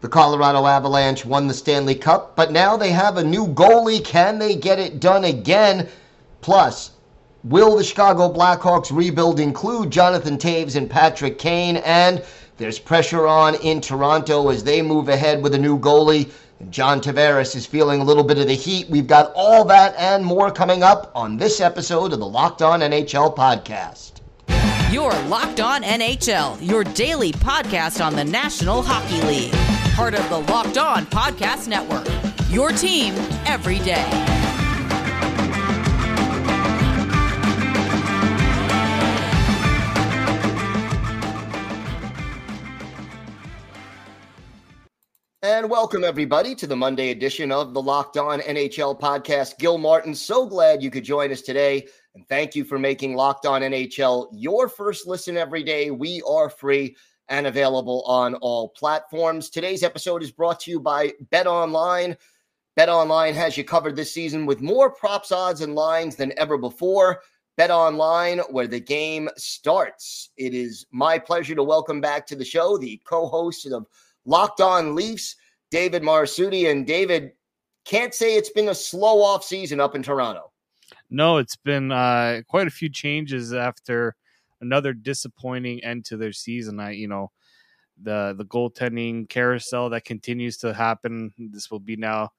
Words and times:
The 0.00 0.08
Colorado 0.08 0.66
Avalanche 0.66 1.26
won 1.26 1.46
the 1.46 1.52
Stanley 1.52 1.94
Cup, 1.94 2.34
but 2.34 2.52
now 2.52 2.74
they 2.74 2.90
have 2.90 3.18
a 3.18 3.24
new 3.24 3.46
goalie. 3.46 4.02
Can 4.02 4.38
they 4.38 4.54
get 4.54 4.78
it 4.78 4.98
done 4.98 5.24
again? 5.24 5.88
Plus, 6.40 6.92
will 7.44 7.76
the 7.76 7.84
Chicago 7.84 8.32
Blackhawks 8.32 8.90
rebuild 8.90 9.38
include 9.38 9.90
Jonathan 9.90 10.38
Toews 10.38 10.76
and 10.76 10.88
Patrick 10.88 11.38
Kane? 11.38 11.76
And 11.78 12.24
there's 12.56 12.78
pressure 12.78 13.26
on 13.26 13.56
in 13.56 13.82
Toronto 13.82 14.48
as 14.48 14.64
they 14.64 14.80
move 14.80 15.10
ahead 15.10 15.42
with 15.42 15.54
a 15.54 15.58
new 15.58 15.78
goalie. 15.78 16.30
John 16.70 17.02
Tavares 17.02 17.54
is 17.54 17.66
feeling 17.66 18.00
a 18.00 18.04
little 18.04 18.24
bit 18.24 18.38
of 18.38 18.46
the 18.46 18.54
heat. 18.54 18.88
We've 18.88 19.06
got 19.06 19.32
all 19.34 19.64
that 19.66 19.94
and 19.96 20.24
more 20.24 20.50
coming 20.50 20.82
up 20.82 21.10
on 21.14 21.36
this 21.36 21.60
episode 21.60 22.14
of 22.14 22.20
the 22.20 22.26
Locked 22.26 22.62
On 22.62 22.80
NHL 22.80 23.36
podcast. 23.36 24.12
Your 24.92 25.12
Locked 25.24 25.60
On 25.60 25.82
NHL, 25.82 26.66
your 26.66 26.84
daily 26.84 27.32
podcast 27.32 28.04
on 28.04 28.14
the 28.14 28.24
National 28.24 28.82
Hockey 28.82 29.22
League. 29.26 29.79
Part 29.94 30.14
of 30.14 30.28
the 30.28 30.38
Locked 30.38 30.78
On 30.78 31.04
Podcast 31.06 31.68
Network. 31.68 32.06
Your 32.50 32.70
team 32.70 33.14
every 33.46 33.78
day. 33.80 34.06
And 45.42 45.70
welcome, 45.70 46.04
everybody, 46.04 46.54
to 46.54 46.66
the 46.66 46.76
Monday 46.76 47.10
edition 47.10 47.50
of 47.50 47.74
the 47.74 47.82
Locked 47.82 48.16
On 48.16 48.40
NHL 48.40 49.00
podcast. 49.00 49.58
Gil 49.58 49.78
Martin, 49.78 50.14
so 50.14 50.46
glad 50.46 50.82
you 50.82 50.90
could 50.90 51.04
join 51.04 51.32
us 51.32 51.40
today. 51.40 51.86
And 52.14 52.26
thank 52.28 52.54
you 52.54 52.64
for 52.64 52.78
making 52.78 53.16
Locked 53.16 53.46
On 53.46 53.62
NHL 53.62 54.28
your 54.32 54.68
first 54.68 55.06
listen 55.06 55.36
every 55.36 55.62
day. 55.62 55.90
We 55.90 56.22
are 56.28 56.48
free 56.50 56.96
and 57.30 57.46
available 57.46 58.02
on 58.02 58.34
all 58.34 58.68
platforms. 58.68 59.48
Today's 59.48 59.82
episode 59.82 60.22
is 60.22 60.32
brought 60.32 60.60
to 60.60 60.70
you 60.70 60.80
by 60.80 61.12
Bet 61.30 61.46
Online. 61.46 62.16
Bet 62.76 62.88
Online 62.88 63.34
has 63.34 63.56
you 63.56 63.64
covered 63.64 63.96
this 63.96 64.12
season 64.12 64.44
with 64.44 64.60
more 64.60 64.90
props, 64.90 65.32
odds, 65.32 65.60
and 65.60 65.74
lines 65.74 66.16
than 66.16 66.32
ever 66.36 66.58
before. 66.58 67.22
Bet 67.56 67.70
Online, 67.70 68.40
where 68.50 68.66
the 68.66 68.80
game 68.80 69.28
starts. 69.36 70.30
It 70.36 70.54
is 70.54 70.86
my 70.90 71.18
pleasure 71.18 71.54
to 71.54 71.62
welcome 71.62 72.00
back 72.00 72.26
to 72.26 72.36
the 72.36 72.44
show 72.44 72.76
the 72.76 73.00
co 73.04 73.26
host 73.26 73.66
of 73.66 73.86
Locked 74.24 74.60
On 74.60 74.94
Leafs, 74.94 75.36
David 75.70 76.02
Morassutti. 76.02 76.70
And 76.70 76.86
David, 76.86 77.32
can't 77.84 78.14
say 78.14 78.36
it's 78.36 78.50
been 78.50 78.68
a 78.68 78.74
slow 78.74 79.22
off 79.22 79.44
season 79.44 79.80
up 79.80 79.94
in 79.94 80.02
Toronto. 80.02 80.50
No, 81.10 81.38
it's 81.38 81.56
been 81.56 81.92
uh, 81.92 82.42
quite 82.48 82.66
a 82.66 82.70
few 82.70 82.88
changes 82.88 83.52
after 83.52 84.16
another 84.60 84.92
disappointing 84.92 85.82
end 85.84 86.04
to 86.06 86.16
their 86.16 86.32
season. 86.32 86.80
I, 86.80 86.92
you 86.92 87.08
know, 87.08 87.30
the 88.02 88.34
the 88.36 88.44
goaltending 88.44 89.28
carousel 89.28 89.90
that 89.90 90.04
continues 90.04 90.56
to 90.58 90.72
happen. 90.72 91.32
This 91.38 91.70
will 91.70 91.80
be 91.80 91.96
now 91.96 92.30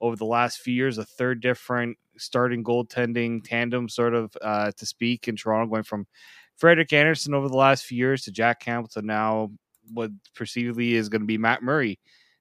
over 0.00 0.16
the 0.16 0.24
last 0.24 0.58
few 0.58 0.74
years 0.74 0.98
a 0.98 1.04
third 1.04 1.40
different 1.40 1.96
starting 2.16 2.62
goaltending 2.62 3.42
tandem, 3.42 3.88
sort 3.88 4.14
of 4.14 4.36
uh, 4.42 4.70
to 4.76 4.86
speak 4.86 5.28
in 5.28 5.36
Toronto, 5.36 5.70
going 5.70 5.82
from 5.82 6.06
Frederik 6.56 6.92
Andersen 6.92 7.34
over 7.34 7.48
the 7.48 7.56
last 7.56 7.84
few 7.84 7.98
years 7.98 8.22
to 8.22 8.32
Jack 8.32 8.60
Campbell 8.60 8.88
to 8.90 9.02
now 9.02 9.50
what 9.92 10.10
perceivably 10.34 10.94
is 10.94 11.08
going 11.08 11.22
to 11.22 11.26
be 11.26 11.38
Matt 11.38 11.62
Murray 11.62 11.98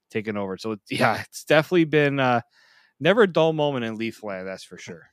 taking 0.09 0.37
over. 0.37 0.57
So 0.57 0.77
yeah, 0.89 1.21
it's 1.21 1.43
definitely 1.43 1.85
been 1.85 2.19
uh, 2.19 2.41
never 2.99 3.23
a 3.23 3.27
dull 3.27 3.53
moment 3.53 3.85
in 3.85 3.97
Leafland, 3.97 4.45
that's 4.45 4.63
for 4.63 4.77
sure. 4.77 5.09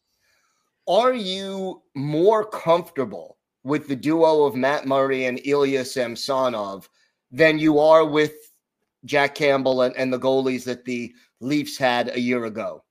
Are 0.87 1.15
you 1.15 1.83
more 1.95 2.45
comfortable 2.45 3.37
with 3.63 3.89
the 3.89 3.97
duo 3.97 4.45
of 4.45 4.55
Matt 4.55 4.87
Murray 4.87 5.27
and 5.27 5.41
Ilya 5.45 5.85
Samsonov 5.85 6.89
than 7.31 7.59
you 7.59 7.79
are 7.79 8.05
with 8.05 8.35
Jack 9.05 9.35
Campbell 9.35 9.83
and, 9.83 9.97
and 9.97 10.13
the 10.13 10.19
goalies 10.19 10.65
that 10.65 10.85
the 10.85 11.15
Leafs 11.41 11.77
had 11.79 12.11
a 12.11 12.21
year 12.21 12.45
ago? 12.45 12.85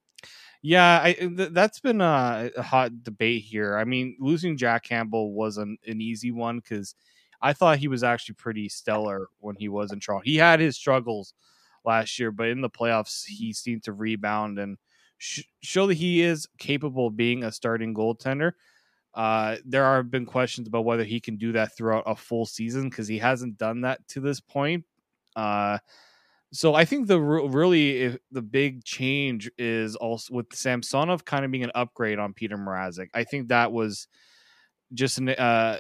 Yeah, 0.62 1.00
I, 1.02 1.14
th- 1.14 1.52
that's 1.52 1.80
been 1.80 2.02
a, 2.02 2.50
hot 2.58 3.04
debate 3.04 3.44
here. 3.44 3.78
I 3.78 3.86
mean, 3.86 4.18
losing 4.20 4.58
Jack 4.58 4.84
Campbell 4.84 5.34
wasn't 5.34 5.80
an 5.88 6.02
easy 6.02 6.32
one 6.32 6.60
because 6.60 6.96
I 7.42 7.54
thought 7.54 7.78
he 7.78 7.88
was 7.88 8.04
actually 8.04 8.36
pretty 8.36 8.68
stellar 8.68 9.30
when 9.40 9.56
he 9.56 9.70
was 9.70 9.92
in 9.94 10.00
Toronto. 10.00 10.24
He 10.26 10.36
had 10.36 10.60
his 10.60 10.76
struggles 10.76 11.34
last 11.86 12.20
year, 12.20 12.32
but 12.32 12.50
in 12.50 12.60
the 12.60 12.70
playoffs, 12.70 13.24
he 13.26 13.54
seemed 13.54 13.84
to 13.84 13.94
rebound 13.94 14.60
and 14.60 14.78
sh- 15.18 15.44
show 15.62 15.88
that 15.88 15.94
he 15.94 16.22
is 16.22 16.48
capable 16.58 17.08
of 17.08 17.16
being 17.16 17.44
a 17.44 17.52
starting 17.54 17.94
goaltender. 17.94 18.54
Uh, 19.14 19.58
there 19.66 19.84
have 19.84 20.12
been 20.12 20.26
questions 20.26 20.68
about 20.68 20.86
whether 20.86 21.04
he 21.04 21.20
can 21.20 21.38
do 21.38 21.52
that 21.54 21.76
throughout 21.76 22.04
a 22.06 22.16
full 22.16 22.46
season 22.46 22.90
because 22.90 23.08
he 23.08 23.18
hasn't 23.18 23.58
done 23.58 23.82
that 23.82 24.08
to 24.08 24.20
this 24.20 24.40
point. 24.40 24.86
Uh, 25.36 25.80
so 26.52 26.74
I 26.74 26.86
think 26.86 27.08
the 27.08 27.20
really 27.20 28.18
the 28.32 28.42
big 28.42 28.84
change 28.84 29.52
is 29.58 29.96
also 29.96 30.34
with 30.34 30.48
Samsonov 30.54 31.26
kind 31.26 31.46
of 31.46 31.52
being 31.52 31.64
an 31.64 31.72
upgrade 31.76 32.18
on 32.18 32.34
Peter 32.34 32.58
Mrazek. 32.58 33.10
I 33.14 33.24
think 33.24 33.50
that 33.50 33.72
was 33.72 34.08
just 34.94 35.20
an, 35.20 35.30
uh, 35.30 35.78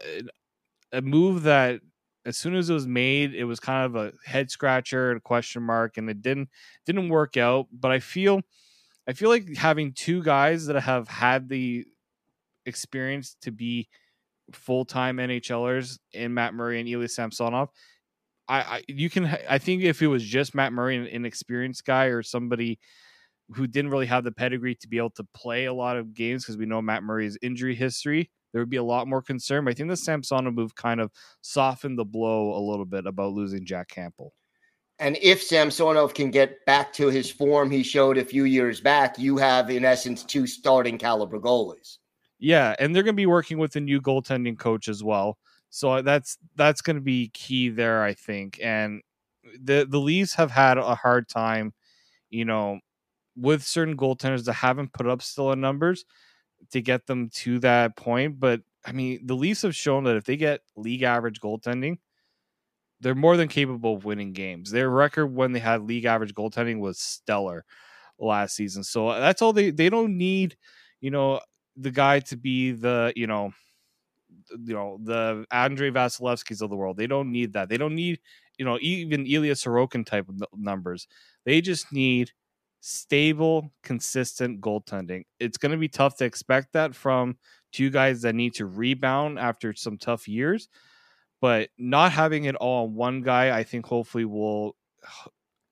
a 0.91 1.01
move 1.01 1.43
that 1.43 1.81
as 2.25 2.37
soon 2.37 2.55
as 2.55 2.69
it 2.69 2.73
was 2.73 2.85
made, 2.85 3.33
it 3.33 3.45
was 3.45 3.59
kind 3.59 3.85
of 3.85 3.95
a 3.95 4.13
head 4.25 4.51
scratcher 4.51 5.09
and 5.09 5.17
a 5.17 5.21
question 5.21 5.63
mark, 5.63 5.97
and 5.97 6.09
it 6.09 6.21
didn't 6.21 6.49
didn't 6.85 7.09
work 7.09 7.37
out. 7.37 7.67
But 7.71 7.91
I 7.91 7.99
feel 7.99 8.41
I 9.07 9.13
feel 9.13 9.29
like 9.29 9.55
having 9.57 9.93
two 9.93 10.21
guys 10.21 10.67
that 10.67 10.79
have 10.79 11.07
had 11.07 11.49
the 11.49 11.85
experience 12.69 13.35
to 13.41 13.51
be 13.51 13.89
full 14.53 14.85
time 14.85 15.17
NHLers 15.17 15.99
in 16.13 16.33
Matt 16.33 16.53
Murray 16.53 16.79
and 16.79 16.87
Ilya 16.87 17.09
Samsonov. 17.09 17.69
I, 18.47 18.61
I, 18.61 18.83
you 18.87 19.09
can 19.09 19.25
I 19.47 19.59
think 19.59 19.83
if 19.83 20.01
it 20.01 20.07
was 20.07 20.23
just 20.23 20.55
Matt 20.55 20.73
Murray, 20.73 20.97
an 20.97 21.05
inexperienced 21.05 21.85
guy 21.85 22.05
or 22.05 22.23
somebody 22.23 22.79
who 23.51 23.67
didn't 23.67 23.91
really 23.91 24.05
have 24.05 24.23
the 24.23 24.31
pedigree 24.31 24.75
to 24.75 24.87
be 24.87 24.97
able 24.97 25.09
to 25.11 25.25
play 25.33 25.65
a 25.65 25.73
lot 25.73 25.97
of 25.97 26.13
games 26.13 26.43
because 26.43 26.57
we 26.57 26.65
know 26.65 26.81
Matt 26.81 27.03
Murray's 27.03 27.37
injury 27.41 27.75
history, 27.75 28.29
there 28.51 28.61
would 28.61 28.69
be 28.69 28.77
a 28.77 28.83
lot 28.83 29.07
more 29.07 29.21
concern. 29.21 29.65
But 29.65 29.71
I 29.71 29.73
think 29.75 29.89
the 29.89 29.97
Samsonov 29.97 30.53
move 30.53 30.75
kind 30.75 30.99
of 30.99 31.11
softened 31.41 31.97
the 31.97 32.05
blow 32.05 32.55
a 32.55 32.61
little 32.61 32.85
bit 32.85 33.05
about 33.05 33.33
losing 33.33 33.65
Jack 33.65 33.89
Campbell. 33.89 34.33
And 34.99 35.17
if 35.21 35.41
Samsonov 35.41 36.13
can 36.13 36.29
get 36.29 36.65
back 36.65 36.91
to 36.93 37.07
his 37.07 37.31
form 37.31 37.71
he 37.71 37.83
showed 37.83 38.17
a 38.17 38.25
few 38.25 38.43
years 38.43 38.81
back, 38.81 39.17
you 39.17 39.37
have 39.37 39.69
in 39.69 39.85
essence 39.85 40.23
two 40.23 40.45
starting 40.45 40.97
caliber 40.97 41.39
goalies. 41.39 41.98
Yeah, 42.39 42.75
and 42.79 42.95
they're 42.95 43.03
going 43.03 43.15
to 43.15 43.17
be 43.21 43.25
working 43.25 43.57
with 43.57 43.75
a 43.75 43.81
new 43.81 44.01
goaltending 44.01 44.57
coach 44.57 44.87
as 44.87 45.03
well. 45.03 45.37
So 45.69 45.91
uh, 45.93 46.01
that's 46.01 46.37
that's 46.55 46.81
going 46.81 46.95
to 46.95 47.01
be 47.01 47.29
key 47.33 47.69
there, 47.69 48.01
I 48.03 48.13
think. 48.13 48.59
And 48.63 49.01
the 49.61 49.85
the 49.89 49.99
Leafs 49.99 50.35
have 50.35 50.51
had 50.51 50.77
a 50.77 50.95
hard 50.95 51.27
time, 51.27 51.73
you 52.29 52.45
know, 52.45 52.79
with 53.37 53.63
certain 53.63 53.97
goaltenders 53.97 54.45
that 54.45 54.53
haven't 54.53 54.93
put 54.93 55.07
up 55.07 55.21
stellar 55.21 55.55
numbers 55.55 56.05
to 56.71 56.81
get 56.81 57.07
them 57.07 57.29
to 57.35 57.59
that 57.59 57.97
point. 57.97 58.39
But 58.39 58.61
I 58.85 58.93
mean, 58.93 59.21
the 59.25 59.35
Leafs 59.35 59.63
have 59.63 59.75
shown 59.75 60.05
that 60.05 60.17
if 60.17 60.25
they 60.25 60.37
get 60.37 60.61
league 60.77 61.03
average 61.03 61.41
goaltending, 61.41 61.99
they're 63.01 63.15
more 63.15 63.37
than 63.37 63.47
capable 63.47 63.95
of 63.95 64.05
winning 64.05 64.33
games. 64.33 64.71
Their 64.71 64.89
record 64.89 65.27
when 65.27 65.51
they 65.53 65.59
had 65.59 65.83
league 65.83 66.05
average 66.05 66.33
goaltending 66.33 66.79
was 66.79 66.99
stellar 66.99 67.65
last 68.19 68.55
season. 68.55 68.83
So 68.83 69.09
uh, 69.09 69.19
that's 69.19 69.41
all 69.41 69.53
they 69.53 69.71
they 69.71 69.89
don't 69.89 70.17
need, 70.17 70.57
you 71.01 71.11
know, 71.11 71.41
the 71.79 71.91
guy 71.91 72.19
to 72.19 72.37
be 72.37 72.71
the 72.71 73.13
you 73.15 73.27
know 73.27 73.51
you 74.51 74.73
know 74.73 74.99
the 75.03 75.45
Andrei 75.51 75.91
Vasilevskiys 75.91 76.61
of 76.61 76.69
the 76.69 76.75
world. 76.75 76.97
They 76.97 77.07
don't 77.07 77.31
need 77.31 77.53
that. 77.53 77.69
They 77.69 77.77
don't 77.77 77.95
need 77.95 78.19
you 78.57 78.65
know 78.65 78.77
even 78.81 79.25
Ilya 79.25 79.53
Sorokin 79.53 80.05
type 80.05 80.27
of 80.29 80.43
numbers. 80.55 81.07
They 81.45 81.61
just 81.61 81.91
need 81.91 82.31
stable, 82.81 83.71
consistent 83.83 84.61
goaltending. 84.61 85.23
It's 85.39 85.57
going 85.57 85.71
to 85.71 85.77
be 85.77 85.89
tough 85.89 86.17
to 86.17 86.25
expect 86.25 86.73
that 86.73 86.95
from 86.95 87.37
two 87.71 87.89
guys 87.89 88.21
that 88.21 88.35
need 88.35 88.53
to 88.55 88.65
rebound 88.65 89.37
after 89.37 89.73
some 89.73 89.97
tough 89.97 90.27
years, 90.27 90.69
but 91.41 91.69
not 91.77 92.11
having 92.11 92.45
it 92.45 92.55
all 92.55 92.85
on 92.85 92.95
one 92.95 93.21
guy, 93.21 93.57
I 93.57 93.63
think 93.63 93.85
hopefully 93.85 94.25
will 94.25 94.75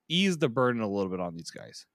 ease 0.09 0.37
the 0.37 0.49
burden 0.49 0.81
a 0.81 0.87
little 0.87 1.09
bit 1.09 1.19
on 1.19 1.35
these 1.35 1.51
guys 1.51 1.85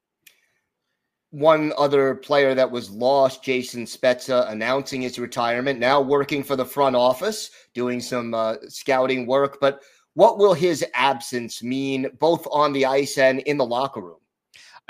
one 1.32 1.73
other 1.79 2.14
player 2.14 2.55
that 2.55 2.70
was 2.70 2.90
lost, 2.90 3.43
Jason 3.43 3.84
Spezza, 3.84 4.49
announcing 4.50 5.00
his 5.00 5.19
retirement, 5.19 5.81
now 5.81 6.00
working 6.00 6.43
for 6.43 6.56
the 6.56 6.64
front 6.64 6.94
office, 6.94 7.50
doing 7.73 8.00
some 8.00 8.34
uh, 8.34 8.56
scouting 8.69 9.26
work. 9.26 9.58
But 9.58 9.81
what 10.12 10.37
will 10.37 10.52
his 10.52 10.84
absence 10.93 11.62
mean, 11.62 12.06
both 12.20 12.46
on 12.52 12.75
the 12.75 12.84
ice 12.84 13.17
and 13.17 13.40
in 13.40 13.56
the 13.56 13.64
locker 13.64 14.02
room? 14.02 14.19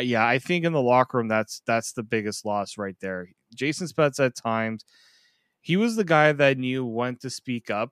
Uh, 0.00 0.02
yeah, 0.02 0.26
I 0.26 0.40
think 0.40 0.64
in 0.64 0.72
the 0.72 0.82
locker 0.82 1.18
room, 1.18 1.28
that's 1.28 1.62
that's 1.64 1.92
the 1.92 2.02
biggest 2.02 2.44
loss 2.44 2.76
right 2.76 2.96
there. 3.00 3.28
Jason 3.54 3.86
Spezza 3.86 4.26
at 4.26 4.34
times, 4.34 4.84
he 5.60 5.76
was 5.76 5.94
the 5.94 6.04
guy 6.04 6.32
that 6.32 6.58
knew 6.58 6.84
when 6.84 7.16
to 7.18 7.30
speak 7.30 7.70
up. 7.70 7.90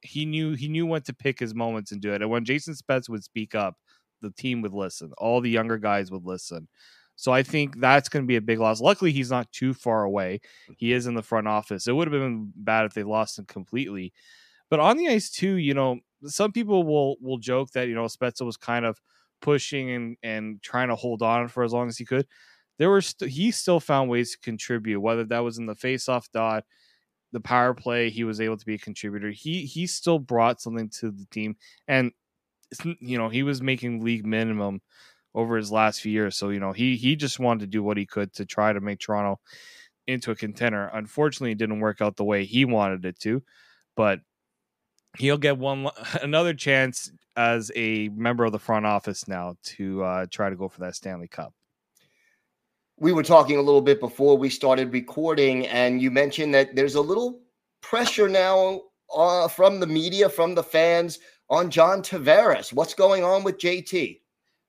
He 0.00 0.26
knew 0.26 0.52
he 0.52 0.68
knew 0.68 0.86
when 0.86 1.02
to 1.02 1.12
pick 1.12 1.40
his 1.40 1.56
moments 1.56 1.90
and 1.90 2.00
do 2.00 2.12
it. 2.12 2.22
And 2.22 2.30
when 2.30 2.44
Jason 2.44 2.74
Spezza 2.74 3.08
would 3.08 3.24
speak 3.24 3.56
up, 3.56 3.74
the 4.22 4.30
team 4.30 4.62
would 4.62 4.74
listen. 4.74 5.10
All 5.18 5.40
the 5.40 5.50
younger 5.50 5.78
guys 5.78 6.12
would 6.12 6.24
listen. 6.24 6.68
So 7.16 7.32
I 7.32 7.42
think 7.42 7.80
that's 7.80 8.08
going 8.08 8.24
to 8.24 8.26
be 8.26 8.36
a 8.36 8.40
big 8.40 8.58
loss. 8.58 8.80
Luckily, 8.80 9.12
he's 9.12 9.30
not 9.30 9.50
too 9.52 9.72
far 9.74 10.02
away. 10.04 10.40
He 10.76 10.92
is 10.92 11.06
in 11.06 11.14
the 11.14 11.22
front 11.22 11.46
office. 11.48 11.86
It 11.86 11.92
would 11.92 12.08
have 12.08 12.20
been 12.20 12.52
bad 12.56 12.86
if 12.86 12.94
they 12.94 13.04
lost 13.04 13.38
him 13.38 13.46
completely. 13.46 14.12
But 14.70 14.80
on 14.80 14.96
the 14.96 15.08
ice 15.08 15.30
too, 15.30 15.54
you 15.56 15.74
know, 15.74 16.00
some 16.24 16.52
people 16.52 16.84
will 16.84 17.16
will 17.20 17.38
joke 17.38 17.70
that 17.72 17.88
you 17.88 17.94
know 17.94 18.04
Spezza 18.06 18.44
was 18.46 18.56
kind 18.56 18.84
of 18.84 19.00
pushing 19.42 19.90
and 19.90 20.16
and 20.22 20.62
trying 20.62 20.88
to 20.88 20.96
hold 20.96 21.22
on 21.22 21.48
for 21.48 21.64
as 21.64 21.72
long 21.72 21.88
as 21.88 21.98
he 21.98 22.04
could, 22.04 22.26
there 22.78 22.90
were 22.90 23.02
st- 23.02 23.30
he 23.30 23.50
still 23.50 23.80
found 23.80 24.10
ways 24.10 24.32
to 24.32 24.38
contribute. 24.38 25.00
Whether 25.00 25.24
that 25.24 25.40
was 25.40 25.58
in 25.58 25.66
the 25.66 25.74
faceoff 25.76 26.30
dot, 26.32 26.64
the 27.32 27.40
power 27.40 27.74
play, 27.74 28.10
he 28.10 28.24
was 28.24 28.40
able 28.40 28.56
to 28.56 28.66
be 28.66 28.74
a 28.74 28.78
contributor. 28.78 29.30
He 29.30 29.66
he 29.66 29.86
still 29.86 30.18
brought 30.18 30.60
something 30.60 30.88
to 31.00 31.10
the 31.10 31.26
team, 31.30 31.56
and 31.88 32.12
you 33.00 33.18
know 33.18 33.28
he 33.28 33.42
was 33.42 33.62
making 33.62 34.04
league 34.04 34.26
minimum 34.26 34.80
over 35.34 35.56
his 35.56 35.72
last 35.72 36.00
few 36.00 36.12
years. 36.12 36.36
So 36.36 36.50
you 36.50 36.60
know 36.60 36.72
he 36.72 36.96
he 36.96 37.16
just 37.16 37.38
wanted 37.38 37.60
to 37.60 37.66
do 37.66 37.82
what 37.82 37.96
he 37.96 38.06
could 38.06 38.32
to 38.34 38.44
try 38.44 38.72
to 38.72 38.80
make 38.80 39.00
Toronto 39.00 39.40
into 40.06 40.30
a 40.30 40.36
contender. 40.36 40.90
Unfortunately, 40.92 41.52
it 41.52 41.58
didn't 41.58 41.80
work 41.80 42.00
out 42.00 42.16
the 42.16 42.24
way 42.24 42.44
he 42.44 42.64
wanted 42.64 43.04
it 43.04 43.18
to, 43.20 43.42
but 43.96 44.20
he'll 45.18 45.38
get 45.38 45.58
one 45.58 45.88
another 46.22 46.54
chance 46.54 47.10
as 47.36 47.72
a 47.74 48.08
member 48.10 48.44
of 48.44 48.52
the 48.52 48.58
front 48.58 48.86
office 48.86 49.26
now 49.26 49.56
to 49.64 50.02
uh, 50.04 50.26
try 50.30 50.50
to 50.50 50.56
go 50.56 50.68
for 50.68 50.80
that 50.80 50.94
Stanley 50.94 51.28
Cup. 51.28 51.52
We 52.96 53.12
were 53.12 53.24
talking 53.24 53.56
a 53.56 53.62
little 53.62 53.80
bit 53.80 53.98
before 53.98 54.38
we 54.38 54.48
started 54.48 54.92
recording, 54.92 55.66
and 55.66 56.00
you 56.00 56.12
mentioned 56.12 56.54
that 56.54 56.76
there's 56.76 56.94
a 56.94 57.00
little 57.00 57.40
pressure 57.80 58.28
now 58.28 58.82
uh, 59.14 59.48
from 59.48 59.80
the 59.80 59.86
media, 59.86 60.28
from 60.28 60.54
the 60.54 60.62
fans 60.62 61.18
on 61.50 61.70
John 61.70 62.02
Tavares. 62.02 62.72
What's 62.72 62.94
going 62.94 63.24
on 63.24 63.42
with 63.42 63.58
JT? 63.58 64.20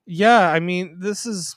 Yeah, 0.05 0.49
I 0.51 0.59
mean, 0.59 0.97
this 0.99 1.25
is 1.25 1.55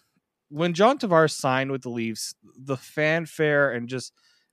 when 0.48 0.72
John 0.74 0.98
Tavares 0.98 1.32
signed 1.32 1.70
with 1.70 1.82
the 1.82 1.90
Leafs, 1.90 2.34
the 2.56 2.76
fanfare 2.76 3.72
and 3.72 3.88
just 3.88 4.12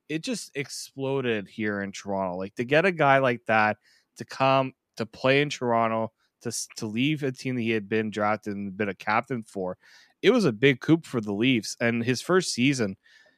it 0.10 0.22
just 0.24 0.52
exploded 0.56 1.48
here 1.48 1.82
in 1.82 1.92
Toronto. 1.92 2.38
Like 2.38 2.56
to 2.56 2.64
get 2.66 2.86
a 2.86 2.92
guy 2.92 3.18
like 3.20 3.42
that 3.48 3.78
to 4.18 4.26
come 4.26 4.74
to 4.98 5.06
play 5.06 5.42
in 5.42 5.50
Toronto, 5.50 6.12
to 6.42 6.52
to 6.78 6.86
leave 6.88 7.24
a 7.24 7.32
team 7.32 7.56
that 7.56 7.62
he 7.62 7.72
had 7.72 7.88
been 7.90 8.10
drafted 8.12 8.56
and 8.56 8.76
been 8.78 8.90
a 8.90 8.94
captain 8.96 9.44
for, 9.44 9.78
it 10.22 10.32
was 10.32 10.46
a 10.46 10.52
big 10.52 10.82
coup 10.82 11.00
for 11.04 11.22
the 11.22 11.34
Leafs. 11.34 11.76
And 11.80 12.04
his 12.04 12.22
first 12.22 12.54
season, 12.54 12.98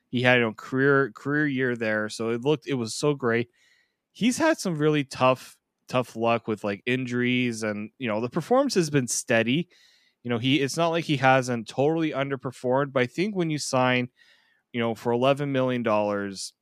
he 0.10 0.24
had 0.24 0.38
a 0.38 0.40
you 0.42 0.46
know, 0.48 0.54
career 0.54 1.12
career 1.16 1.48
year 1.48 1.76
there, 1.76 2.10
so 2.10 2.30
it 2.32 2.42
looked 2.42 2.68
it 2.68 2.74
was 2.76 2.96
so 2.96 3.14
great. 3.14 3.50
He's 4.14 4.38
had 4.38 4.58
some 4.60 4.78
really 4.78 5.04
tough 5.04 5.58
tough 5.88 6.16
luck 6.16 6.48
with 6.48 6.64
like 6.64 6.82
injuries, 6.86 7.64
and 7.64 7.92
you 8.00 8.08
know 8.08 8.22
the 8.22 8.30
performance 8.30 8.76
has 8.76 8.90
been 8.90 9.08
steady 9.08 9.70
you 10.24 10.30
know, 10.30 10.38
he 10.38 10.62
it's 10.62 10.78
not 10.78 10.90
like 10.90 11.06
he 11.06 11.18
hasn't 11.18 11.68
totally 11.68 12.12
underperformed, 12.12 12.94
but 12.94 13.04
I 13.04 13.06
think 13.06 13.36
when 13.36 13.50
you 13.50 13.58
sign, 13.58 14.10
you 14.74 14.80
know, 14.80 14.96
for 14.96 15.12
eleven 15.12 15.52
million 15.52 15.84
dollars, 15.84 16.54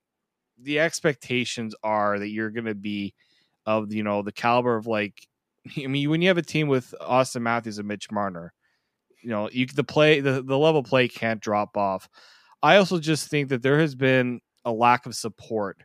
the 0.62 0.80
expectations 0.80 1.76
are 1.84 2.20
that 2.20 2.30
you're 2.30 2.52
going 2.52 2.66
to 2.66 2.76
be 2.76 3.14
of 3.66 3.94
you 3.94 4.04
know 4.04 4.22
the 4.22 4.32
caliber 4.32 4.76
of 4.76 4.88
like, 4.88 5.28
I 5.78 5.88
mean, 5.88 6.10
when 6.10 6.22
you 6.22 6.28
have 6.28 6.38
a 6.38 6.44
team 6.44 6.68
with 6.68 6.94
Auston 7.02 7.42
Matthews 7.42 7.80
and 7.80 7.88
Mitch 7.88 8.12
Marner, 8.12 8.54
you 9.24 9.30
know, 9.30 9.50
you 9.52 9.66
the 9.66 9.84
play 9.84 10.20
the 10.20 10.44
the 10.44 10.58
level 10.58 10.84
play 10.84 11.08
can't 11.08 11.42
drop 11.42 11.78
off. 11.78 12.08
I 12.62 12.78
also 12.78 13.00
just 13.00 13.30
think 13.30 13.50
that 13.50 13.62
there 13.62 13.80
has 13.80 13.96
been 13.96 14.42
a 14.64 14.72
lack 14.72 15.06
of 15.06 15.16
support 15.16 15.84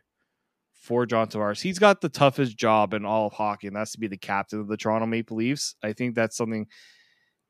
for 0.73 1.05
John 1.05 1.27
Tavares. 1.27 1.61
He's 1.61 1.79
got 1.79 2.01
the 2.01 2.09
toughest 2.09 2.57
job 2.57 2.93
in 2.93 3.05
all 3.05 3.27
of 3.27 3.33
hockey, 3.33 3.67
and 3.67 3.75
that's 3.75 3.91
to 3.91 3.99
be 3.99 4.07
the 4.07 4.17
captain 4.17 4.59
of 4.59 4.67
the 4.67 4.77
Toronto 4.77 5.05
Maple 5.05 5.37
Leafs. 5.37 5.75
I 5.83 5.93
think 5.93 6.15
that's 6.15 6.35
something 6.35 6.65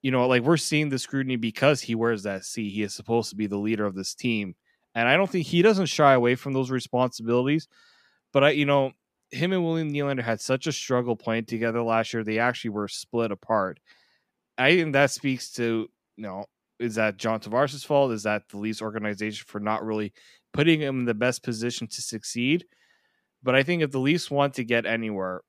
you 0.01 0.11
know, 0.11 0.27
like 0.27 0.41
we're 0.41 0.57
seeing 0.57 0.89
the 0.89 0.99
scrutiny 0.99 1.35
because 1.35 1.81
he 1.81 1.95
wears 1.95 2.23
that 2.23 2.45
C. 2.45 2.69
He 2.69 2.83
is 2.83 2.93
supposed 2.93 3.29
to 3.29 3.35
be 3.35 3.47
the 3.47 3.57
leader 3.57 3.85
of 3.85 3.95
this 3.95 4.15
team. 4.15 4.55
And 4.95 5.07
I 5.07 5.15
don't 5.15 5.29
think 5.29 5.45
he 5.45 5.61
doesn't 5.61 5.85
shy 5.85 6.13
away 6.13 6.35
from 6.35 6.53
those 6.53 6.71
responsibilities. 6.71 7.67
But 8.33 8.43
I, 8.43 8.49
you 8.51 8.65
know, 8.65 8.91
him 9.31 9.53
and 9.53 9.63
William 9.63 9.91
Nylander 9.91 10.23
had 10.23 10.41
such 10.41 10.67
a 10.67 10.71
struggle 10.71 11.15
playing 11.15 11.45
together 11.45 11.81
last 11.81 12.13
year. 12.13 12.23
They 12.23 12.39
actually 12.39 12.71
were 12.71 12.87
split 12.87 13.31
apart. 13.31 13.79
I 14.57 14.75
think 14.75 14.93
that 14.93 15.11
speaks 15.11 15.51
to, 15.53 15.89
you 16.17 16.23
know, 16.23 16.45
is 16.79 16.95
that 16.95 17.17
John 17.17 17.39
Tavares' 17.39 17.85
fault? 17.85 18.11
Is 18.11 18.23
that 18.23 18.49
the 18.49 18.57
Leafs 18.57 18.81
organization 18.81 19.45
for 19.47 19.59
not 19.59 19.85
really 19.85 20.13
putting 20.51 20.81
him 20.81 20.99
in 20.99 21.05
the 21.05 21.13
best 21.13 21.43
position 21.43 21.87
to 21.87 22.01
succeed? 22.01 22.65
But 23.43 23.55
I 23.55 23.63
think 23.63 23.81
if 23.81 23.91
the 23.91 23.99
Leafs 23.99 24.29
want 24.29 24.55
to 24.55 24.63
get 24.63 24.85
anywhere, 24.85 25.41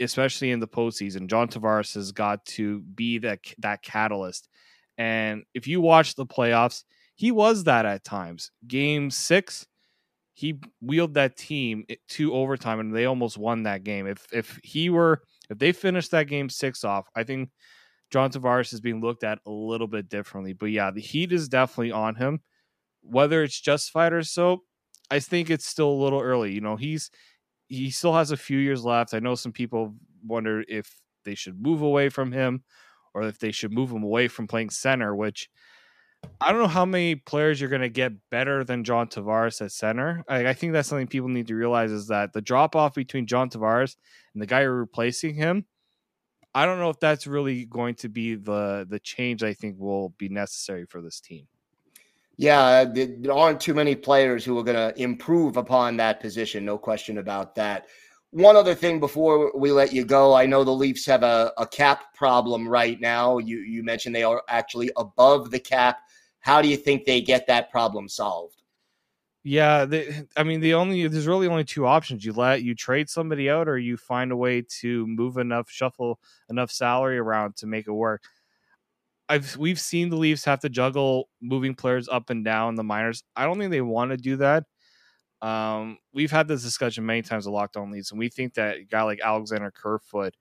especially 0.00 0.50
in 0.50 0.60
the 0.60 0.68
postseason, 0.68 1.28
John 1.28 1.48
Tavares 1.48 1.94
has 1.94 2.12
got 2.12 2.44
to 2.46 2.80
be 2.80 3.18
that 3.18 3.40
that 3.58 3.82
catalyst. 3.82 4.48
And 4.98 5.44
if 5.54 5.66
you 5.66 5.80
watch 5.80 6.14
the 6.14 6.26
playoffs, 6.26 6.84
he 7.14 7.30
was 7.30 7.64
that 7.64 7.86
at 7.86 8.04
times. 8.04 8.50
Game 8.66 9.10
six, 9.10 9.66
he 10.34 10.58
wheeled 10.80 11.14
that 11.14 11.36
team 11.36 11.84
to 12.08 12.34
overtime, 12.34 12.80
and 12.80 12.94
they 12.94 13.04
almost 13.04 13.38
won 13.38 13.64
that 13.64 13.84
game. 13.84 14.06
If 14.06 14.26
if 14.32 14.58
he 14.62 14.90
were 14.90 15.22
if 15.50 15.58
they 15.58 15.72
finished 15.72 16.10
that 16.12 16.28
game 16.28 16.48
six 16.48 16.84
off, 16.84 17.08
I 17.14 17.24
think 17.24 17.50
John 18.10 18.30
Tavares 18.30 18.72
is 18.72 18.80
being 18.80 19.00
looked 19.00 19.24
at 19.24 19.38
a 19.46 19.50
little 19.50 19.86
bit 19.86 20.08
differently. 20.08 20.52
But 20.52 20.66
yeah, 20.66 20.90
the 20.90 21.00
heat 21.00 21.32
is 21.32 21.48
definitely 21.48 21.92
on 21.92 22.14
him. 22.14 22.40
Whether 23.02 23.42
it's 23.42 23.60
justified 23.60 24.12
or 24.12 24.22
so, 24.22 24.62
I 25.10 25.18
think 25.18 25.50
it's 25.50 25.66
still 25.66 25.90
a 25.90 26.02
little 26.02 26.20
early. 26.20 26.52
You 26.52 26.60
know, 26.60 26.76
he's 26.76 27.10
he 27.72 27.90
still 27.90 28.12
has 28.12 28.30
a 28.30 28.36
few 28.36 28.58
years 28.58 28.84
left. 28.84 29.14
I 29.14 29.18
know 29.18 29.34
some 29.34 29.52
people 29.52 29.94
wonder 30.22 30.62
if 30.68 31.00
they 31.24 31.34
should 31.34 31.60
move 31.60 31.80
away 31.80 32.10
from 32.10 32.30
him 32.30 32.64
or 33.14 33.22
if 33.22 33.38
they 33.38 33.50
should 33.50 33.72
move 33.72 33.90
him 33.90 34.02
away 34.02 34.28
from 34.28 34.46
playing 34.46 34.70
center, 34.70 35.16
which 35.16 35.48
I 36.40 36.52
don't 36.52 36.60
know 36.60 36.68
how 36.68 36.84
many 36.84 37.14
players 37.14 37.60
you're 37.60 37.70
going 37.70 37.82
to 37.82 37.88
get 37.88 38.12
better 38.30 38.62
than 38.62 38.84
John 38.84 39.08
Tavares 39.08 39.62
at 39.62 39.72
center. 39.72 40.22
I, 40.28 40.48
I, 40.48 40.52
think 40.52 40.72
that's 40.72 40.88
something 40.88 41.06
people 41.06 41.28
need 41.28 41.48
to 41.48 41.54
realize 41.54 41.90
is 41.90 42.08
that 42.08 42.32
the 42.32 42.42
drop 42.42 42.76
off 42.76 42.94
between 42.94 43.26
John 43.26 43.48
Tavares 43.48 43.96
and 44.34 44.42
the 44.42 44.46
guy 44.46 44.60
replacing 44.60 45.34
him, 45.34 45.64
I 46.54 46.66
don't 46.66 46.78
know 46.78 46.90
if 46.90 47.00
that's 47.00 47.26
really 47.26 47.64
going 47.64 47.94
to 47.96 48.08
be 48.10 48.34
the 48.34 48.86
the 48.88 49.00
change 49.00 49.42
I 49.42 49.54
think 49.54 49.78
will 49.78 50.10
be 50.10 50.28
necessary 50.28 50.84
for 50.84 51.00
this 51.00 51.20
team. 51.20 51.46
Yeah, 52.36 52.84
there 52.84 53.32
aren't 53.32 53.60
too 53.60 53.74
many 53.74 53.94
players 53.94 54.44
who 54.44 54.58
are 54.58 54.64
going 54.64 54.76
to 54.76 55.00
improve 55.00 55.56
upon 55.56 55.96
that 55.98 56.20
position. 56.20 56.64
No 56.64 56.78
question 56.78 57.18
about 57.18 57.54
that. 57.56 57.86
One 58.30 58.56
other 58.56 58.74
thing 58.74 58.98
before 58.98 59.52
we 59.54 59.70
let 59.70 59.92
you 59.92 60.06
go, 60.06 60.34
I 60.34 60.46
know 60.46 60.64
the 60.64 60.70
Leafs 60.70 61.04
have 61.06 61.22
a, 61.22 61.52
a 61.58 61.66
cap 61.66 62.14
problem 62.14 62.66
right 62.66 62.98
now. 62.98 63.36
You 63.36 63.58
you 63.58 63.82
mentioned 63.82 64.14
they 64.14 64.22
are 64.22 64.42
actually 64.48 64.90
above 64.96 65.50
the 65.50 65.60
cap. 65.60 65.98
How 66.40 66.62
do 66.62 66.68
you 66.68 66.78
think 66.78 67.04
they 67.04 67.20
get 67.20 67.46
that 67.48 67.70
problem 67.70 68.08
solved? 68.08 68.62
Yeah, 69.44 69.84
they, 69.84 70.24
I 70.36 70.44
mean, 70.44 70.60
the 70.60 70.74
only 70.74 71.06
there's 71.08 71.26
really 71.26 71.48
only 71.48 71.64
two 71.64 71.86
options. 71.86 72.24
You 72.24 72.32
let 72.32 72.62
you 72.62 72.74
trade 72.74 73.10
somebody 73.10 73.50
out, 73.50 73.68
or 73.68 73.76
you 73.76 73.96
find 73.96 74.32
a 74.32 74.36
way 74.36 74.62
to 74.80 75.06
move 75.06 75.36
enough, 75.36 75.68
shuffle 75.68 76.18
enough 76.48 76.70
salary 76.70 77.18
around 77.18 77.56
to 77.56 77.66
make 77.66 77.86
it 77.86 77.92
work. 77.92 78.22
I've 79.28 79.56
we've 79.56 79.80
seen 79.80 80.10
the 80.10 80.16
Leafs 80.16 80.44
have 80.44 80.60
to 80.60 80.68
juggle 80.68 81.28
moving 81.40 81.74
players 81.74 82.08
up 82.08 82.30
and 82.30 82.44
down 82.44 82.74
the 82.74 82.84
minors. 82.84 83.22
I 83.36 83.44
don't 83.44 83.58
think 83.58 83.70
they 83.70 83.80
want 83.80 84.10
to 84.10 84.16
do 84.16 84.36
that. 84.36 84.64
Um, 85.40 85.98
we've 86.14 86.30
had 86.30 86.48
this 86.48 86.62
discussion 86.62 87.06
many 87.06 87.22
times 87.22 87.46
with 87.46 87.54
Locked 87.54 87.76
On 87.76 87.90
Leafs, 87.90 88.10
and 88.12 88.18
we 88.18 88.28
think 88.28 88.54
that 88.54 88.76
a 88.78 88.84
guy 88.84 89.02
like 89.02 89.20
Alexander 89.22 89.72
Kerfoot 89.72 90.34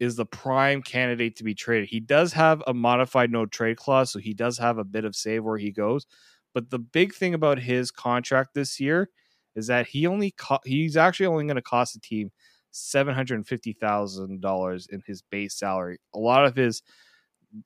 is 0.00 0.16
the 0.16 0.26
prime 0.26 0.82
candidate 0.82 1.36
to 1.36 1.44
be 1.44 1.54
traded. 1.54 1.88
He 1.88 2.00
does 2.00 2.32
have 2.32 2.62
a 2.66 2.74
modified 2.74 3.30
no 3.30 3.46
trade 3.46 3.76
clause, 3.76 4.10
so 4.12 4.18
he 4.18 4.34
does 4.34 4.58
have 4.58 4.78
a 4.78 4.84
bit 4.84 5.04
of 5.04 5.14
save 5.16 5.44
where 5.44 5.58
he 5.58 5.70
goes. 5.72 6.06
But 6.54 6.70
the 6.70 6.78
big 6.78 7.14
thing 7.14 7.34
about 7.34 7.58
his 7.58 7.90
contract 7.90 8.54
this 8.54 8.80
year 8.80 9.10
is 9.56 9.66
that 9.68 9.88
he 9.88 10.06
only 10.06 10.32
co- 10.32 10.60
he's 10.64 10.96
actually 10.96 11.26
only 11.26 11.44
going 11.44 11.56
to 11.56 11.62
cost 11.62 11.94
the 11.94 12.00
team 12.00 12.30
seven 12.70 13.14
hundred 13.14 13.46
fifty 13.46 13.72
thousand 13.72 14.40
dollars 14.40 14.86
in 14.90 15.02
his 15.06 15.22
base 15.22 15.54
salary. 15.58 15.98
A 16.14 16.18
lot 16.18 16.46
of 16.46 16.56
his 16.56 16.82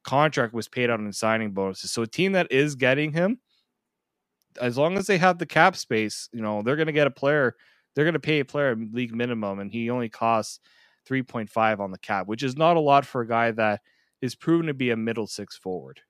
contract 0.02 0.54
was 0.54 0.68
paid 0.68 0.90
out 0.90 1.00
in 1.00 1.12
signing 1.12 1.52
bonuses. 1.52 1.92
So 1.92 2.02
a 2.02 2.06
team 2.06 2.32
that 2.32 2.50
is 2.50 2.74
getting 2.74 3.12
him, 3.12 3.38
as 4.60 4.78
long 4.78 4.96
as 4.96 5.06
they 5.06 5.18
have 5.18 5.38
the 5.38 5.46
cap 5.46 5.76
space, 5.76 6.28
you 6.32 6.40
know, 6.40 6.62
they're 6.62 6.76
going 6.76 6.86
to 6.86 6.92
get 6.92 7.06
a 7.06 7.10
player. 7.10 7.56
They're 7.94 8.04
going 8.04 8.14
to 8.14 8.20
pay 8.20 8.40
a 8.40 8.44
player 8.44 8.76
league 8.76 9.14
minimum, 9.14 9.60
and 9.60 9.70
he 9.70 9.90
only 9.90 10.08
costs 10.08 10.60
three 11.06 11.22
point 11.22 11.50
five 11.50 11.80
on 11.80 11.90
the 11.90 11.98
cap, 11.98 12.26
which 12.26 12.42
is 12.42 12.56
not 12.56 12.76
a 12.76 12.80
lot 12.80 13.04
for 13.04 13.20
a 13.20 13.28
guy 13.28 13.50
that 13.52 13.80
is 14.20 14.34
proven 14.34 14.66
to 14.66 14.74
be 14.74 14.90
a 14.90 14.96
middle 14.96 15.26
six 15.26 15.56
forward. 15.56 16.00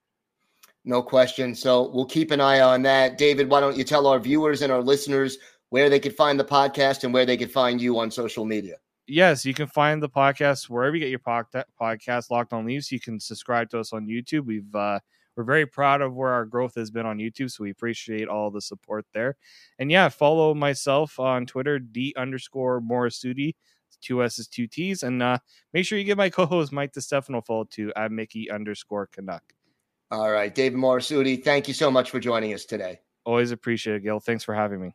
No 0.85 1.03
question. 1.03 1.55
So 1.55 1.91
we'll 1.91 2.05
keep 2.05 2.31
an 2.31 2.41
eye 2.41 2.61
on 2.61 2.83
that. 2.83 3.19
David, 3.19 3.49
why 3.49 3.61
don't 3.61 3.77
you 3.77 3.85
tell 3.85 4.07
our 4.07 4.19
viewers 4.21 4.63
and 4.63 4.71
our 4.71 4.83
listeners 4.83 5.39
where 5.71 5.89
they 5.89 5.99
could 5.99 6.15
find 6.15 6.39
the 6.39 6.45
podcast 6.45 7.05
and 7.05 7.13
where 7.13 7.27
they 7.27 7.37
could 7.37 7.51
find 7.51 7.81
you 7.81 7.99
on 7.99 8.11
social 8.11 8.45
media? 8.45 8.77
Yes, 9.07 9.45
you 9.45 9.53
can 9.53 9.67
find 9.67 10.03
the 10.03 10.09
podcast 10.09 10.71
wherever 10.71 10.97
you 10.97 11.01
get 11.01 11.11
your 11.11 11.19
podcast. 11.19 12.31
Locked 12.31 12.53
on 12.53 12.65
Leafs. 12.65 12.91
You 12.91 13.01
can 13.01 13.21
subscribe 13.21 13.69
to 13.71 13.81
us 13.81 13.93
on 13.93 14.07
YouTube. 14.07 14.47
We've 14.47 14.75
uh, 14.75 15.01
we're 15.37 15.45
very 15.45 15.67
proud 15.67 16.01
of 16.01 16.15
where 16.15 16.31
our 16.31 16.47
growth 16.47 16.75
has 16.77 16.91
been 16.91 17.07
on 17.07 17.19
YouTube, 17.19 17.51
so 17.51 17.65
we 17.65 17.71
appreciate 17.71 18.29
all 18.29 18.51
the 18.51 18.61
support 18.61 19.05
there. 19.13 19.37
And 19.79 19.91
yeah, 19.91 20.09
follow 20.09 20.55
myself 20.55 21.19
on 21.19 21.45
Twitter, 21.45 21.79
d 21.79 22.15
underscore 22.17 22.81
Morassutti, 22.81 23.55
two 24.01 24.23
S's, 24.23 24.49
two 24.49 24.67
T's, 24.67 25.03
and 25.03 25.23
uh, 25.23 25.39
make 25.73 25.85
sure 25.85 25.99
you 25.99 26.05
give 26.05 26.19
my 26.19 26.31
co-host 26.31 26.73
Mike 26.73 26.93
DeStefano 26.93 27.45
follow 27.45 27.65
to 27.73 27.93
at 27.97 28.13
Mickey 28.13 28.51
underscore 28.51 29.09
Canuck. 29.09 29.43
All 30.11 30.31
right, 30.31 30.55
David 30.55 30.79
Morassutti, 30.79 31.43
thank 31.43 31.67
you 31.69 31.75
so 31.75 31.91
much 31.91 32.11
for 32.11 32.21
joining 32.21 32.55
us 32.55 32.65
today. 32.65 33.01
Always 33.25 33.51
appreciate 33.51 33.97
it, 33.97 34.03
Gil. 34.03 34.21
Thanks 34.21 34.45
for 34.45 34.55
having 34.55 34.81
me. 34.81 34.95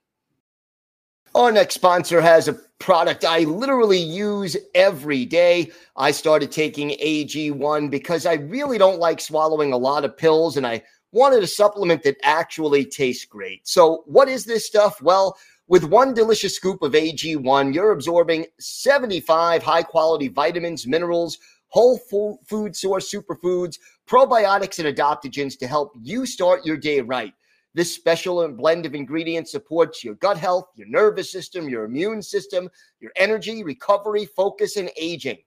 Our 1.35 1.51
next 1.51 1.75
sponsor 1.75 2.21
has 2.21 2.47
a 2.47 2.53
product 2.79 3.23
I 3.23 3.39
literally 3.41 3.99
use 3.99 4.57
every 4.73 5.25
day. 5.25 5.71
I 5.95 6.09
started 6.09 6.51
taking 6.51 6.89
AG1 6.91 7.91
because 7.91 8.25
I 8.25 8.33
really 8.33 8.79
don't 8.79 8.99
like 8.99 9.21
swallowing 9.21 9.71
a 9.71 9.77
lot 9.77 10.05
of 10.05 10.17
pills 10.17 10.57
and 10.57 10.65
I 10.65 10.81
wanted 11.11 11.43
a 11.43 11.47
supplement 11.47 12.01
that 12.03 12.17
actually 12.23 12.85
tastes 12.85 13.25
great. 13.25 13.67
So, 13.67 14.03
what 14.07 14.27
is 14.27 14.45
this 14.45 14.65
stuff? 14.65 15.01
Well, 15.03 15.37
with 15.67 15.83
one 15.83 16.15
delicious 16.15 16.55
scoop 16.55 16.81
of 16.81 16.93
AG1, 16.93 17.75
you're 17.75 17.91
absorbing 17.91 18.47
75 18.59 19.61
high 19.61 19.83
quality 19.83 20.29
vitamins, 20.29 20.87
minerals, 20.87 21.37
whole 21.67 21.99
food 22.47 22.75
source 22.75 23.13
superfoods, 23.13 23.77
probiotics, 24.07 24.83
and 24.83 24.97
adaptogens 24.97 25.59
to 25.59 25.67
help 25.67 25.93
you 26.01 26.25
start 26.25 26.65
your 26.65 26.77
day 26.77 27.01
right. 27.01 27.33
This 27.75 27.93
special 27.93 28.47
blend 28.49 28.85
of 28.85 28.95
ingredients 28.95 29.51
supports 29.51 30.03
your 30.03 30.15
gut 30.15 30.37
health, 30.37 30.69
your 30.75 30.87
nervous 30.87 31.31
system, 31.31 31.69
your 31.69 31.85
immune 31.85 32.21
system, 32.21 32.69
your 32.99 33.11
energy, 33.15 33.63
recovery, 33.63 34.25
focus, 34.25 34.75
and 34.77 34.89
aging. 34.97 35.37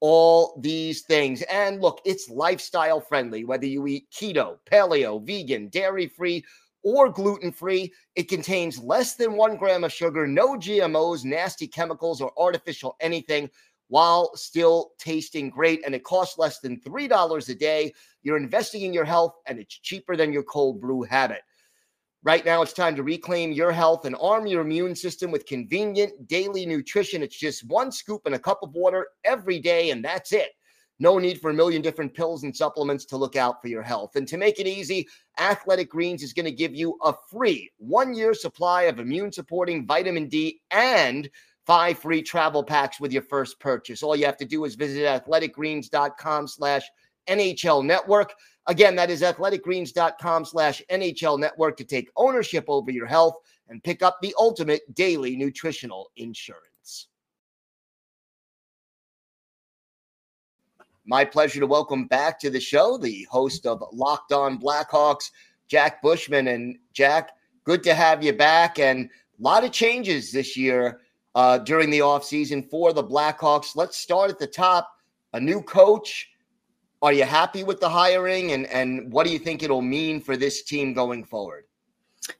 All 0.00 0.58
these 0.60 1.02
things. 1.02 1.42
And 1.42 1.80
look, 1.80 2.00
it's 2.04 2.28
lifestyle 2.28 3.00
friendly, 3.00 3.44
whether 3.44 3.66
you 3.66 3.86
eat 3.86 4.10
keto, 4.10 4.58
paleo, 4.70 5.24
vegan, 5.24 5.68
dairy 5.68 6.08
free, 6.08 6.44
or 6.82 7.08
gluten 7.08 7.52
free. 7.52 7.92
It 8.16 8.28
contains 8.28 8.78
less 8.78 9.14
than 9.14 9.36
one 9.36 9.56
gram 9.56 9.84
of 9.84 9.92
sugar, 9.92 10.26
no 10.26 10.56
GMOs, 10.56 11.24
nasty 11.24 11.66
chemicals, 11.66 12.20
or 12.20 12.32
artificial 12.36 12.96
anything 13.00 13.48
while 13.88 14.34
still 14.34 14.92
tasting 14.98 15.50
great. 15.50 15.82
And 15.84 15.94
it 15.94 16.02
costs 16.04 16.38
less 16.38 16.58
than 16.60 16.80
$3 16.80 17.48
a 17.48 17.54
day. 17.54 17.92
You're 18.22 18.36
investing 18.36 18.82
in 18.82 18.92
your 18.92 19.04
health, 19.04 19.34
and 19.46 19.58
it's 19.58 19.78
cheaper 19.78 20.16
than 20.16 20.32
your 20.32 20.44
cold 20.44 20.80
brew 20.80 21.02
habit. 21.02 21.42
Right 22.24 22.44
now, 22.44 22.62
it's 22.62 22.72
time 22.72 22.94
to 22.94 23.02
reclaim 23.02 23.50
your 23.50 23.72
health 23.72 24.04
and 24.04 24.14
arm 24.20 24.46
your 24.46 24.60
immune 24.60 24.94
system 24.94 25.32
with 25.32 25.44
convenient 25.44 26.28
daily 26.28 26.64
nutrition. 26.64 27.20
It's 27.20 27.36
just 27.36 27.66
one 27.66 27.90
scoop 27.90 28.26
in 28.26 28.34
a 28.34 28.38
cup 28.38 28.60
of 28.62 28.74
water 28.74 29.08
every 29.24 29.58
day, 29.58 29.90
and 29.90 30.04
that's 30.04 30.32
it. 30.32 30.50
No 31.00 31.18
need 31.18 31.40
for 31.40 31.50
a 31.50 31.54
million 31.54 31.82
different 31.82 32.14
pills 32.14 32.44
and 32.44 32.56
supplements 32.56 33.04
to 33.06 33.16
look 33.16 33.34
out 33.34 33.60
for 33.60 33.66
your 33.66 33.82
health. 33.82 34.14
And 34.14 34.28
to 34.28 34.36
make 34.36 34.60
it 34.60 34.68
easy, 34.68 35.08
Athletic 35.40 35.90
Greens 35.90 36.22
is 36.22 36.32
going 36.32 36.46
to 36.46 36.52
give 36.52 36.72
you 36.72 36.96
a 37.02 37.12
free 37.28 37.68
one 37.78 38.14
year 38.14 38.34
supply 38.34 38.82
of 38.82 39.00
immune 39.00 39.32
supporting 39.32 39.84
vitamin 39.84 40.28
D 40.28 40.60
and 40.70 41.28
five 41.66 41.98
free 41.98 42.22
travel 42.22 42.62
packs 42.62 43.00
with 43.00 43.12
your 43.12 43.22
first 43.22 43.58
purchase. 43.58 44.00
All 44.00 44.14
you 44.14 44.26
have 44.26 44.36
to 44.36 44.44
do 44.44 44.64
is 44.64 44.76
visit 44.76 45.04
athleticgreens.com 45.06 46.46
slash 46.46 46.82
NHL 47.28 47.84
network. 47.84 48.32
Again, 48.66 48.94
that 48.96 49.10
is 49.10 49.22
athleticgreens.com 49.22 50.44
slash 50.44 50.82
NHL 50.90 51.38
network 51.38 51.76
to 51.78 51.84
take 51.84 52.10
ownership 52.16 52.64
over 52.68 52.90
your 52.90 53.06
health 53.06 53.34
and 53.68 53.82
pick 53.82 54.02
up 54.02 54.18
the 54.20 54.34
ultimate 54.38 54.82
daily 54.94 55.34
nutritional 55.36 56.10
insurance. 56.16 57.08
My 61.04 61.24
pleasure 61.24 61.58
to 61.58 61.66
welcome 61.66 62.06
back 62.06 62.38
to 62.40 62.50
the 62.50 62.60
show 62.60 62.96
the 62.96 63.26
host 63.28 63.66
of 63.66 63.82
Locked 63.92 64.30
On 64.30 64.56
Blackhawks, 64.56 65.32
Jack 65.66 66.00
Bushman. 66.00 66.46
And 66.46 66.78
Jack, 66.92 67.32
good 67.64 67.82
to 67.82 67.94
have 67.94 68.22
you 68.22 68.32
back. 68.32 68.78
And 68.78 69.06
a 69.06 69.42
lot 69.42 69.64
of 69.64 69.72
changes 69.72 70.30
this 70.30 70.56
year 70.56 71.00
uh, 71.34 71.58
during 71.58 71.90
the 71.90 71.98
offseason 71.98 72.70
for 72.70 72.92
the 72.92 73.02
Blackhawks. 73.02 73.74
Let's 73.74 73.96
start 73.96 74.30
at 74.30 74.38
the 74.38 74.46
top. 74.46 74.92
A 75.32 75.40
new 75.40 75.60
coach, 75.62 76.28
are 77.02 77.12
you 77.12 77.24
happy 77.24 77.64
with 77.64 77.80
the 77.80 77.88
hiring 77.88 78.52
and 78.52 78.66
and 78.66 79.12
what 79.12 79.26
do 79.26 79.32
you 79.32 79.38
think 79.38 79.62
it'll 79.62 79.82
mean 79.82 80.20
for 80.20 80.36
this 80.36 80.62
team 80.62 80.94
going 80.94 81.24
forward? 81.24 81.64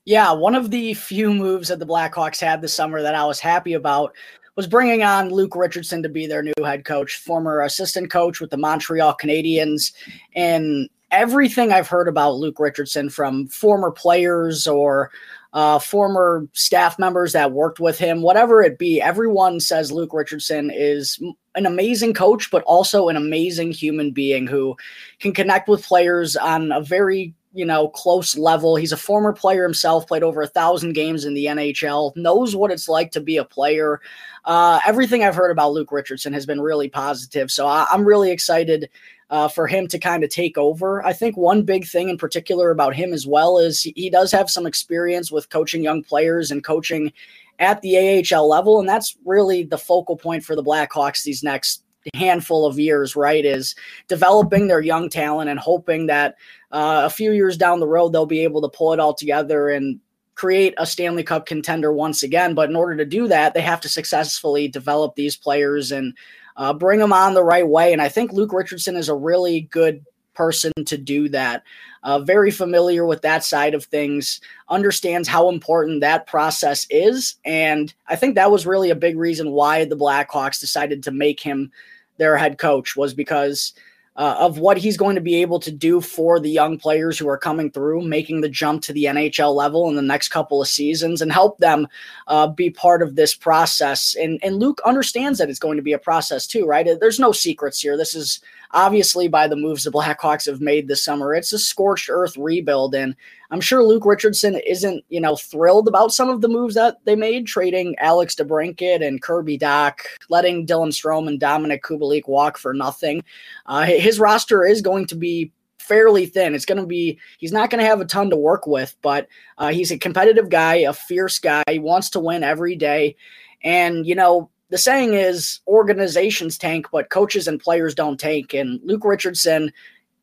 Yeah, 0.04 0.32
one 0.32 0.54
of 0.54 0.70
the 0.70 0.94
few 0.94 1.34
moves 1.34 1.68
that 1.68 1.80
the 1.80 1.86
Blackhawks 1.86 2.40
had 2.40 2.62
this 2.62 2.72
summer 2.72 3.02
that 3.02 3.16
I 3.16 3.24
was 3.24 3.40
happy 3.40 3.72
about 3.72 4.14
was 4.54 4.66
bringing 4.66 5.02
on 5.02 5.30
Luke 5.30 5.56
Richardson 5.56 6.02
to 6.02 6.08
be 6.08 6.26
their 6.26 6.42
new 6.42 6.52
head 6.62 6.84
coach, 6.84 7.16
former 7.16 7.62
assistant 7.62 8.10
coach 8.10 8.40
with 8.40 8.50
the 8.50 8.56
Montreal 8.56 9.16
Canadiens. 9.20 9.92
And 10.36 10.88
everything 11.10 11.72
I've 11.72 11.88
heard 11.88 12.06
about 12.06 12.36
Luke 12.36 12.60
Richardson 12.60 13.08
from 13.08 13.48
former 13.48 13.90
players 13.90 14.66
or 14.66 15.10
uh, 15.52 15.78
former 15.78 16.46
staff 16.52 16.98
members 16.98 17.32
that 17.32 17.52
worked 17.52 17.80
with 17.80 17.98
him, 17.98 18.22
whatever 18.22 18.62
it 18.62 18.78
be, 18.78 19.00
everyone 19.00 19.58
says 19.58 19.90
Luke 19.90 20.12
Richardson 20.12 20.70
is 20.72 21.18
an 21.54 21.66
amazing 21.66 22.14
coach, 22.14 22.50
but 22.50 22.62
also 22.64 23.08
an 23.08 23.16
amazing 23.16 23.72
human 23.72 24.10
being 24.10 24.46
who 24.46 24.76
can 25.20 25.32
connect 25.32 25.68
with 25.68 25.84
players 25.84 26.36
on 26.36 26.72
a 26.72 26.80
very 26.80 27.34
you 27.54 27.64
know 27.64 27.88
close 27.88 28.36
level. 28.36 28.76
He's 28.76 28.92
a 28.92 28.96
former 28.96 29.32
player 29.32 29.62
himself, 29.62 30.06
played 30.06 30.22
over 30.22 30.42
a 30.42 30.46
thousand 30.46 30.94
games 30.94 31.24
in 31.24 31.34
the 31.34 31.46
NHL, 31.46 32.16
knows 32.16 32.56
what 32.56 32.70
it's 32.70 32.88
like 32.88 33.12
to 33.12 33.20
be 33.20 33.36
a 33.36 33.44
player. 33.44 34.00
Uh, 34.44 34.80
everything 34.86 35.22
I've 35.22 35.34
heard 35.34 35.50
about 35.50 35.72
Luke 35.72 35.92
Richardson 35.92 36.32
has 36.32 36.46
been 36.46 36.60
really 36.60 36.88
positive, 36.88 37.50
so 37.50 37.66
I, 37.66 37.86
I'm 37.90 38.04
really 38.04 38.30
excited 38.30 38.88
uh, 39.30 39.48
for 39.48 39.66
him 39.66 39.88
to 39.88 39.98
kind 39.98 40.22
of 40.22 40.30
take 40.30 40.58
over. 40.58 41.04
I 41.04 41.14
think 41.14 41.36
one 41.38 41.62
big 41.62 41.86
thing 41.86 42.10
in 42.10 42.18
particular 42.18 42.70
about 42.70 42.94
him 42.94 43.14
as 43.14 43.26
well 43.26 43.58
is 43.58 43.82
he 43.82 44.10
does 44.10 44.30
have 44.30 44.50
some 44.50 44.66
experience 44.66 45.32
with 45.32 45.48
coaching 45.48 45.82
young 45.82 46.02
players 46.02 46.50
and 46.50 46.62
coaching 46.62 47.12
at 47.58 47.80
the 47.82 48.24
AHL 48.34 48.48
level. 48.48 48.80
And 48.80 48.88
that's 48.88 49.16
really 49.24 49.64
the 49.64 49.78
focal 49.78 50.16
point 50.16 50.44
for 50.44 50.56
the 50.56 50.62
Blackhawks 50.62 51.22
these 51.22 51.42
next 51.42 51.84
handful 52.14 52.66
of 52.66 52.78
years, 52.78 53.14
right? 53.14 53.44
Is 53.44 53.74
developing 54.08 54.66
their 54.66 54.80
young 54.80 55.08
talent 55.08 55.50
and 55.50 55.58
hoping 55.58 56.06
that 56.06 56.36
uh, 56.72 57.02
a 57.04 57.10
few 57.10 57.32
years 57.32 57.56
down 57.56 57.80
the 57.80 57.86
road, 57.86 58.12
they'll 58.12 58.26
be 58.26 58.42
able 58.42 58.62
to 58.62 58.76
pull 58.76 58.92
it 58.92 59.00
all 59.00 59.14
together 59.14 59.68
and 59.68 60.00
create 60.34 60.74
a 60.78 60.86
Stanley 60.86 61.22
Cup 61.22 61.46
contender 61.46 61.92
once 61.92 62.22
again. 62.22 62.54
But 62.54 62.70
in 62.70 62.76
order 62.76 62.96
to 62.96 63.04
do 63.04 63.28
that, 63.28 63.54
they 63.54 63.60
have 63.60 63.80
to 63.82 63.88
successfully 63.88 64.66
develop 64.68 65.14
these 65.14 65.36
players 65.36 65.92
and 65.92 66.16
uh, 66.56 66.72
bring 66.72 66.98
them 66.98 67.12
on 67.12 67.34
the 67.34 67.44
right 67.44 67.66
way. 67.66 67.92
And 67.92 68.02
I 68.02 68.08
think 68.08 68.32
Luke 68.32 68.52
Richardson 68.52 68.96
is 68.96 69.08
a 69.08 69.14
really 69.14 69.62
good 69.62 70.04
person 70.34 70.72
to 70.86 70.98
do 70.98 71.28
that. 71.30 71.62
Uh, 72.02 72.18
very 72.18 72.50
familiar 72.50 73.06
with 73.06 73.22
that 73.22 73.44
side 73.44 73.74
of 73.74 73.84
things, 73.84 74.40
understands 74.68 75.28
how 75.28 75.48
important 75.48 76.00
that 76.00 76.26
process 76.26 76.86
is. 76.90 77.36
And 77.44 77.94
I 78.08 78.16
think 78.16 78.34
that 78.34 78.50
was 78.50 78.66
really 78.66 78.90
a 78.90 78.96
big 78.96 79.16
reason 79.16 79.52
why 79.52 79.84
the 79.84 79.96
Blackhawks 79.96 80.60
decided 80.60 81.02
to 81.04 81.12
make 81.12 81.40
him 81.40 81.70
their 82.18 82.36
head 82.36 82.58
coach, 82.58 82.96
was 82.96 83.14
because 83.14 83.72
uh, 84.16 84.36
of 84.38 84.58
what 84.58 84.76
he's 84.76 84.96
going 84.96 85.14
to 85.14 85.22
be 85.22 85.36
able 85.36 85.58
to 85.58 85.72
do 85.72 86.00
for 86.00 86.38
the 86.38 86.50
young 86.50 86.78
players 86.78 87.18
who 87.18 87.28
are 87.28 87.38
coming 87.38 87.70
through, 87.70 88.02
making 88.02 88.40
the 88.42 88.48
jump 88.48 88.82
to 88.82 88.92
the 88.92 89.04
NHL 89.04 89.54
level 89.54 89.88
in 89.88 89.96
the 89.96 90.02
next 90.02 90.28
couple 90.28 90.60
of 90.60 90.68
seasons, 90.68 91.22
and 91.22 91.32
help 91.32 91.58
them 91.58 91.88
uh, 92.26 92.46
be 92.46 92.68
part 92.68 93.02
of 93.02 93.16
this 93.16 93.34
process. 93.34 94.14
And 94.14 94.38
and 94.42 94.56
Luke 94.56 94.80
understands 94.84 95.38
that 95.38 95.48
it's 95.48 95.58
going 95.58 95.76
to 95.76 95.82
be 95.82 95.94
a 95.94 95.98
process 95.98 96.46
too, 96.46 96.66
right? 96.66 96.86
There's 97.00 97.20
no 97.20 97.32
secrets 97.32 97.80
here. 97.80 97.96
This 97.96 98.14
is 98.14 98.40
obviously 98.72 99.28
by 99.28 99.46
the 99.46 99.56
moves 99.56 99.84
the 99.84 99.92
Blackhawks 99.92 100.46
have 100.46 100.60
made 100.60 100.88
this 100.88 101.04
summer. 101.04 101.34
It's 101.34 101.52
a 101.52 101.58
scorched 101.58 102.08
earth 102.10 102.36
rebuild, 102.36 102.94
and 102.94 103.14
I'm 103.50 103.60
sure 103.60 103.84
Luke 103.84 104.06
Richardson 104.06 104.56
isn't, 104.66 105.04
you 105.10 105.20
know, 105.20 105.36
thrilled 105.36 105.88
about 105.88 106.12
some 106.12 106.30
of 106.30 106.40
the 106.40 106.48
moves 106.48 106.74
that 106.74 107.04
they 107.04 107.16
made, 107.16 107.46
trading 107.46 107.94
Alex 107.98 108.34
DeBrincat 108.34 109.06
and 109.06 109.20
Kirby 109.20 109.58
Dach, 109.58 109.98
letting 110.30 110.66
Dylan 110.66 110.88
Strome 110.88 111.28
and 111.28 111.40
Dominik 111.40 111.80
Kubalik 111.82 112.26
walk 112.26 112.56
for 112.56 112.72
nothing. 112.72 113.22
Uh, 113.66 113.82
his 113.82 114.18
roster 114.18 114.64
is 114.64 114.80
going 114.80 115.06
to 115.06 115.14
be 115.14 115.52
fairly 115.78 116.26
thin. 116.26 116.54
It's 116.54 116.64
going 116.64 116.80
to 116.80 116.86
be, 116.86 117.18
he's 117.38 117.52
not 117.52 117.68
going 117.68 117.80
to 117.80 117.88
have 117.88 118.00
a 118.00 118.06
ton 118.06 118.30
to 118.30 118.36
work 118.36 118.66
with, 118.66 118.96
but 119.02 119.28
uh, 119.58 119.72
he's 119.72 119.90
a 119.90 119.98
competitive 119.98 120.48
guy, 120.48 120.76
a 120.76 120.92
fierce 120.92 121.38
guy. 121.38 121.62
He 121.68 121.78
wants 121.78 122.10
to 122.10 122.20
win 122.20 122.44
every 122.44 122.76
day. 122.76 123.16
And, 123.62 124.06
you 124.06 124.14
know, 124.14 124.48
the 124.72 124.78
saying 124.78 125.12
is 125.12 125.60
organizations 125.68 126.56
tank, 126.56 126.86
but 126.90 127.10
coaches 127.10 127.46
and 127.46 127.60
players 127.60 127.94
don't 127.94 128.18
tank. 128.18 128.54
And 128.54 128.80
Luke 128.84 129.04
Richardson, 129.04 129.70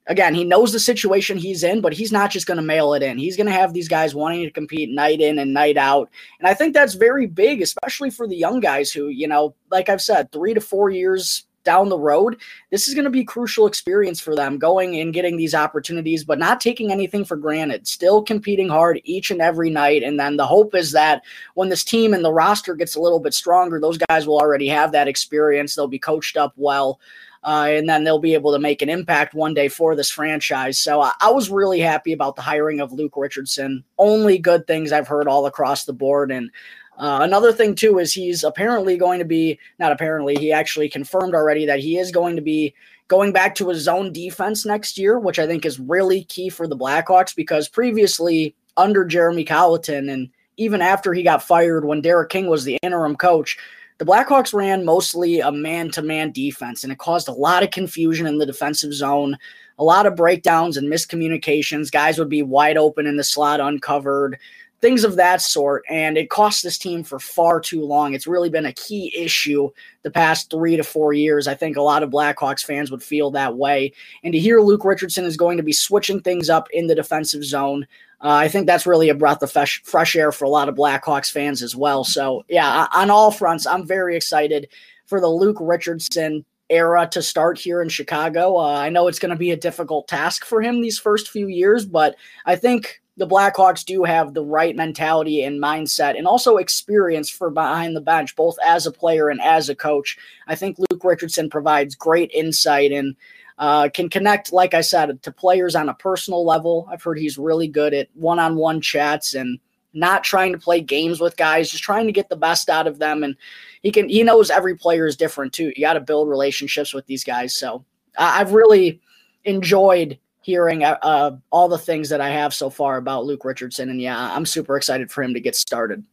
again, 0.07 0.33
he 0.33 0.43
knows 0.43 0.71
the 0.71 0.79
situation 0.79 1.37
he's 1.37 1.61
in, 1.61 1.81
but 1.81 1.93
he's 1.93 2.11
not 2.11 2.31
just 2.31 2.47
going 2.47 2.57
to 2.57 2.63
mail 2.63 2.95
it 2.95 3.03
in. 3.03 3.19
He's 3.19 3.37
going 3.37 3.45
to 3.45 3.53
have 3.53 3.73
these 3.73 3.87
guys 3.87 4.15
wanting 4.15 4.43
to 4.43 4.49
compete 4.49 4.89
night 4.89 5.21
in 5.21 5.37
and 5.37 5.53
night 5.53 5.77
out. 5.77 6.09
And 6.39 6.47
I 6.47 6.55
think 6.55 6.73
that's 6.73 6.95
very 6.95 7.27
big, 7.27 7.61
especially 7.61 8.09
for 8.09 8.27
the 8.27 8.35
young 8.35 8.59
guys 8.59 8.91
who, 8.91 9.09
you 9.09 9.27
know, 9.27 9.53
like 9.69 9.87
I've 9.87 10.01
said, 10.01 10.31
three 10.31 10.55
to 10.55 10.61
four 10.61 10.89
years 10.89 11.45
down 11.63 11.89
the 11.89 11.97
road, 11.97 12.37
this 12.69 12.87
is 12.87 12.93
going 12.93 13.05
to 13.05 13.09
be 13.09 13.23
crucial 13.23 13.67
experience 13.67 14.19
for 14.19 14.35
them 14.35 14.57
going 14.57 14.99
and 14.99 15.13
getting 15.13 15.37
these 15.37 15.53
opportunities, 15.55 16.23
but 16.23 16.39
not 16.39 16.61
taking 16.61 16.91
anything 16.91 17.25
for 17.25 17.35
granted, 17.35 17.87
still 17.87 18.21
competing 18.21 18.69
hard 18.69 19.01
each 19.03 19.31
and 19.31 19.41
every 19.41 19.69
night. 19.69 20.03
And 20.03 20.19
then 20.19 20.37
the 20.37 20.47
hope 20.47 20.75
is 20.75 20.91
that 20.93 21.23
when 21.55 21.69
this 21.69 21.83
team 21.83 22.13
and 22.13 22.23
the 22.23 22.33
roster 22.33 22.75
gets 22.75 22.95
a 22.95 23.01
little 23.01 23.19
bit 23.19 23.33
stronger, 23.33 23.79
those 23.79 23.97
guys 23.97 24.27
will 24.27 24.39
already 24.39 24.67
have 24.67 24.91
that 24.91 25.07
experience. 25.07 25.75
They'll 25.75 25.87
be 25.87 25.99
coached 25.99 26.37
up 26.37 26.53
well. 26.55 26.99
Uh, 27.41 27.67
and 27.69 27.87
then 27.87 28.03
they'll 28.03 28.19
be 28.19 28.33
able 28.33 28.51
to 28.51 28.59
make 28.59 28.81
an 28.81 28.89
impact 28.89 29.33
one 29.33 29.53
day 29.53 29.69
for 29.69 29.95
this 29.95 30.09
franchise. 30.09 30.77
So 30.77 30.99
I, 30.99 31.13
I 31.21 31.31
was 31.31 31.49
really 31.49 31.79
happy 31.79 32.11
about 32.11 32.35
the 32.35 32.41
hiring 32.41 32.81
of 32.81 32.91
Luke 32.91 33.13
Richardson. 33.15 33.83
Only 33.97 34.37
good 34.37 34.67
things 34.67 34.91
I've 34.91 35.07
heard 35.07 35.27
all 35.27 35.45
across 35.45 35.85
the 35.85 35.93
board. 35.93 36.31
And 36.31 36.51
uh, 36.99 37.19
another 37.21 37.53
thing 37.53 37.75
too 37.75 37.97
is 37.97 38.13
he's 38.13 38.43
apparently 38.43 38.97
going 38.97 39.19
to 39.19 39.25
be 39.25 39.57
not 39.79 39.91
apparently 39.91 40.35
he 40.35 40.51
actually 40.51 40.89
confirmed 40.89 41.33
already 41.33 41.65
that 41.65 41.79
he 41.79 41.97
is 41.97 42.11
going 42.11 42.35
to 42.35 42.41
be 42.41 42.73
going 43.07 43.31
back 43.31 43.55
to 43.55 43.69
his 43.69 43.83
zone 43.83 44.13
defense 44.13 44.65
next 44.65 44.97
year, 44.97 45.17
which 45.17 45.39
I 45.39 45.47
think 45.47 45.65
is 45.65 45.79
really 45.79 46.25
key 46.25 46.49
for 46.49 46.67
the 46.67 46.77
Blackhawks 46.77 47.35
because 47.35 47.67
previously 47.67 48.53
under 48.77 49.05
Jeremy 49.05 49.45
Colliton 49.45 50.09
and 50.09 50.29
even 50.57 50.81
after 50.81 51.13
he 51.13 51.23
got 51.23 51.41
fired 51.41 51.85
when 51.85 52.01
Derek 52.01 52.29
King 52.29 52.47
was 52.47 52.65
the 52.65 52.77
interim 52.83 53.15
coach, 53.15 53.57
the 53.97 54.05
Blackhawks 54.05 54.53
ran 54.53 54.85
mostly 54.85 55.39
a 55.39 55.51
man 55.51 55.89
to 55.91 56.01
man 56.01 56.31
defense, 56.31 56.83
and 56.83 56.91
it 56.91 56.99
caused 56.99 57.27
a 57.27 57.33
lot 57.33 57.63
of 57.63 57.71
confusion 57.71 58.25
in 58.25 58.37
the 58.37 58.45
defensive 58.45 58.93
zone, 58.93 59.37
a 59.77 59.83
lot 59.83 60.05
of 60.05 60.15
breakdowns 60.15 60.77
and 60.77 60.91
miscommunications. 60.91 61.91
Guys 61.91 62.17
would 62.17 62.29
be 62.29 62.41
wide 62.41 62.77
open 62.77 63.05
in 63.07 63.17
the 63.17 63.23
slot, 63.23 63.59
uncovered, 63.59 64.39
things 64.81 65.03
of 65.03 65.15
that 65.17 65.41
sort. 65.41 65.83
And 65.89 66.17
it 66.17 66.29
cost 66.29 66.63
this 66.63 66.77
team 66.77 67.03
for 67.03 67.19
far 67.19 67.59
too 67.59 67.83
long. 67.83 68.13
It's 68.13 68.27
really 68.27 68.49
been 68.49 68.65
a 68.65 68.73
key 68.73 69.13
issue 69.15 69.69
the 70.03 70.11
past 70.11 70.49
three 70.49 70.77
to 70.77 70.83
four 70.83 71.13
years. 71.13 71.47
I 71.47 71.55
think 71.55 71.77
a 71.77 71.81
lot 71.81 72.03
of 72.03 72.09
Blackhawks 72.09 72.63
fans 72.63 72.91
would 72.91 73.03
feel 73.03 73.31
that 73.31 73.57
way. 73.57 73.93
And 74.23 74.33
to 74.33 74.39
hear 74.39 74.61
Luke 74.61 74.85
Richardson 74.85 75.25
is 75.25 75.37
going 75.37 75.57
to 75.57 75.63
be 75.63 75.73
switching 75.73 76.21
things 76.21 76.49
up 76.49 76.69
in 76.71 76.87
the 76.87 76.95
defensive 76.95 77.43
zone, 77.43 77.85
uh, 78.21 78.31
I 78.31 78.47
think 78.47 78.67
that's 78.67 78.87
really 78.87 79.09
a 79.09 79.15
breath 79.15 79.41
of 79.41 79.51
fresh, 79.51 79.81
fresh 79.83 80.15
air 80.15 80.31
for 80.31 80.45
a 80.45 80.49
lot 80.49 80.69
of 80.69 80.75
Blackhawks 80.75 81.31
fans 81.31 81.61
as 81.63 81.75
well. 81.75 82.03
So, 82.03 82.43
yeah, 82.49 82.87
on 82.93 83.09
all 83.09 83.31
fronts, 83.31 83.65
I'm 83.65 83.85
very 83.85 84.15
excited 84.15 84.67
for 85.05 85.21
the 85.21 85.29
Luke 85.29 85.57
Richardson 85.59 86.45
era 86.69 87.07
to 87.11 87.21
start 87.21 87.57
here 87.57 87.81
in 87.81 87.89
Chicago. 87.89 88.57
Uh, 88.57 88.77
I 88.77 88.89
know 88.89 89.07
it's 89.07 89.19
going 89.19 89.31
to 89.31 89.35
be 89.35 89.51
a 89.51 89.57
difficult 89.57 90.07
task 90.07 90.45
for 90.45 90.61
him 90.61 90.81
these 90.81 90.99
first 90.99 91.29
few 91.29 91.47
years, 91.47 91.85
but 91.85 92.15
I 92.45 92.55
think 92.55 92.98
the 93.19 93.27
Blackhawks 93.27 93.83
do 93.83 94.05
have 94.05 94.33
the 94.33 94.43
right 94.43 94.77
mentality 94.77 95.43
and 95.43 95.61
mindset 95.61 96.17
and 96.17 96.25
also 96.25 96.55
experience 96.55 97.29
for 97.29 97.49
behind 97.49 97.93
the 97.93 98.01
bench, 98.01 98.33
both 98.37 98.55
as 98.65 98.87
a 98.87 98.93
player 98.93 99.27
and 99.27 99.41
as 99.41 99.67
a 99.67 99.75
coach. 99.75 100.17
I 100.47 100.55
think 100.55 100.77
Luke 100.79 101.03
Richardson 101.03 101.49
provides 101.49 101.95
great 101.95 102.31
insight 102.33 102.93
and 102.93 103.17
uh, 103.57 103.89
can 103.93 104.09
connect, 104.09 104.53
like 104.53 104.73
I 104.73 104.79
said, 104.79 105.21
to 105.21 105.31
players 105.33 105.75
on 105.75 105.89
a 105.89 105.93
personal 105.93 106.45
level. 106.45 106.87
I've 106.89 107.03
heard 107.03 107.19
he's 107.19 107.37
really 107.37 107.67
good 107.67 107.93
at 107.93 108.07
one 108.13 108.39
on 108.39 108.55
one 108.55 108.79
chats 108.79 109.33
and 109.33 109.59
not 109.93 110.23
trying 110.23 110.53
to 110.53 110.57
play 110.57 110.79
games 110.79 111.19
with 111.19 111.35
guys, 111.35 111.69
just 111.69 111.83
trying 111.83 112.05
to 112.05 112.13
get 112.13 112.29
the 112.29 112.37
best 112.37 112.69
out 112.69 112.87
of 112.87 112.99
them. 112.99 113.21
And 113.23 113.35
he 113.83 113.91
can, 113.91 114.07
he 114.07 114.23
knows 114.23 114.49
every 114.49 114.77
player 114.77 115.05
is 115.05 115.17
different 115.17 115.51
too. 115.51 115.73
You 115.75 115.81
got 115.81 115.93
to 115.93 115.99
build 115.99 116.29
relationships 116.29 116.93
with 116.93 117.05
these 117.05 117.25
guys. 117.25 117.53
So 117.53 117.83
I've 118.17 118.53
really 118.53 119.01
enjoyed 119.43 120.17
hearing 120.41 120.83
uh, 120.83 120.97
uh, 121.01 121.37
all 121.51 121.67
the 121.67 121.77
things 121.77 122.09
that 122.09 122.21
I 122.21 122.29
have 122.29 122.53
so 122.53 122.69
far 122.69 122.97
about 122.97 123.25
Luke 123.25 123.45
Richardson. 123.45 123.89
And 123.89 124.01
yeah, 124.01 124.17
I'm 124.35 124.45
super 124.45 124.77
excited 124.77 125.11
for 125.11 125.23
him 125.23 125.33
to 125.33 125.39
get 125.39 125.55
started. 125.55 126.03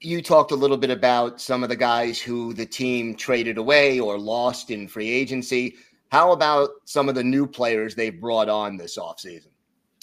You 0.00 0.22
talked 0.22 0.52
a 0.52 0.56
little 0.56 0.76
bit 0.76 0.90
about 0.90 1.40
some 1.40 1.62
of 1.62 1.68
the 1.68 1.76
guys 1.76 2.20
who 2.20 2.52
the 2.52 2.66
team 2.66 3.14
traded 3.14 3.58
away 3.58 4.00
or 4.00 4.18
lost 4.18 4.70
in 4.70 4.86
free 4.86 5.08
agency. 5.08 5.76
How 6.10 6.32
about 6.32 6.70
some 6.84 7.08
of 7.08 7.14
the 7.14 7.24
new 7.24 7.46
players 7.46 7.94
they've 7.94 8.20
brought 8.20 8.48
on 8.48 8.76
this 8.76 8.98
offseason? 8.98 9.48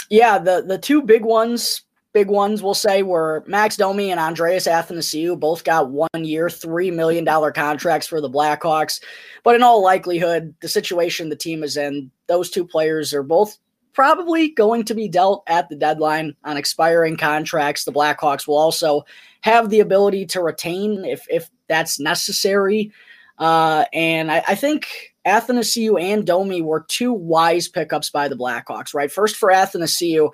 Yeah, 0.09 0.37
the 0.39 0.63
the 0.67 0.77
two 0.77 1.01
big 1.01 1.23
ones, 1.23 1.83
big 2.13 2.29
ones 2.29 2.61
we'll 2.61 2.73
say 2.73 3.03
were 3.03 3.43
Max 3.47 3.77
Domi 3.77 4.11
and 4.11 4.19
Andreas 4.19 4.67
Athanasiou. 4.67 5.39
Both 5.39 5.63
got 5.63 5.89
one 5.89 6.09
year, 6.13 6.49
three 6.49 6.91
million 6.91 7.23
dollar 7.23 7.51
contracts 7.51 8.07
for 8.07 8.21
the 8.21 8.29
Blackhawks. 8.29 9.01
But 9.43 9.55
in 9.55 9.63
all 9.63 9.81
likelihood, 9.83 10.53
the 10.61 10.67
situation 10.67 11.29
the 11.29 11.35
team 11.35 11.63
is 11.63 11.77
in, 11.77 12.11
those 12.27 12.49
two 12.49 12.65
players 12.65 13.13
are 13.13 13.23
both 13.23 13.57
probably 13.93 14.49
going 14.49 14.85
to 14.85 14.93
be 14.93 15.07
dealt 15.07 15.43
at 15.47 15.69
the 15.69 15.75
deadline 15.75 16.35
on 16.43 16.57
expiring 16.57 17.17
contracts. 17.17 17.83
The 17.83 17.91
Blackhawks 17.91 18.47
will 18.47 18.57
also 18.57 19.03
have 19.41 19.69
the 19.69 19.79
ability 19.79 20.25
to 20.27 20.41
retain 20.41 21.05
if 21.05 21.25
if 21.29 21.49
that's 21.67 21.99
necessary. 21.99 22.91
Uh, 23.37 23.85
and 23.91 24.31
I, 24.31 24.43
I 24.49 24.55
think 24.55 25.13
Athanasiou 25.25 25.99
and 25.99 26.25
Domi 26.25 26.61
were 26.61 26.85
two 26.87 27.13
wise 27.13 27.67
pickups 27.67 28.09
by 28.09 28.27
the 28.27 28.35
Blackhawks, 28.35 28.93
right? 28.93 29.11
First 29.11 29.35
for 29.35 29.49
Athanasiou, 29.49 30.29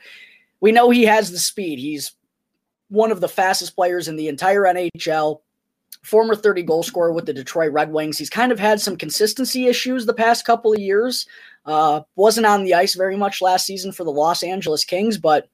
we 0.59 0.71
know 0.71 0.89
he 0.89 1.03
has 1.03 1.31
the 1.31 1.39
speed. 1.39 1.79
He's 1.79 2.13
one 2.89 3.11
of 3.11 3.21
the 3.21 3.27
fastest 3.27 3.75
players 3.75 4.07
in 4.07 4.15
the 4.15 4.27
entire 4.27 4.63
NHL. 4.63 5.41
Former 6.03 6.35
30 6.35 6.63
goal 6.63 6.83
scorer 6.83 7.11
with 7.11 7.25
the 7.25 7.33
Detroit 7.33 7.71
Red 7.71 7.91
Wings. 7.91 8.17
He's 8.17 8.29
kind 8.29 8.51
of 8.51 8.59
had 8.59 8.79
some 8.79 8.95
consistency 8.95 9.67
issues 9.67 10.05
the 10.05 10.13
past 10.13 10.45
couple 10.45 10.73
of 10.73 10.79
years. 10.79 11.27
Uh, 11.65 12.01
wasn't 12.15 12.45
on 12.45 12.63
the 12.63 12.73
ice 12.73 12.95
very 12.95 13.17
much 13.17 13.41
last 13.41 13.65
season 13.65 13.91
for 13.91 14.03
the 14.03 14.11
Los 14.11 14.41
Angeles 14.41 14.85
Kings, 14.85 15.17
but 15.17 15.49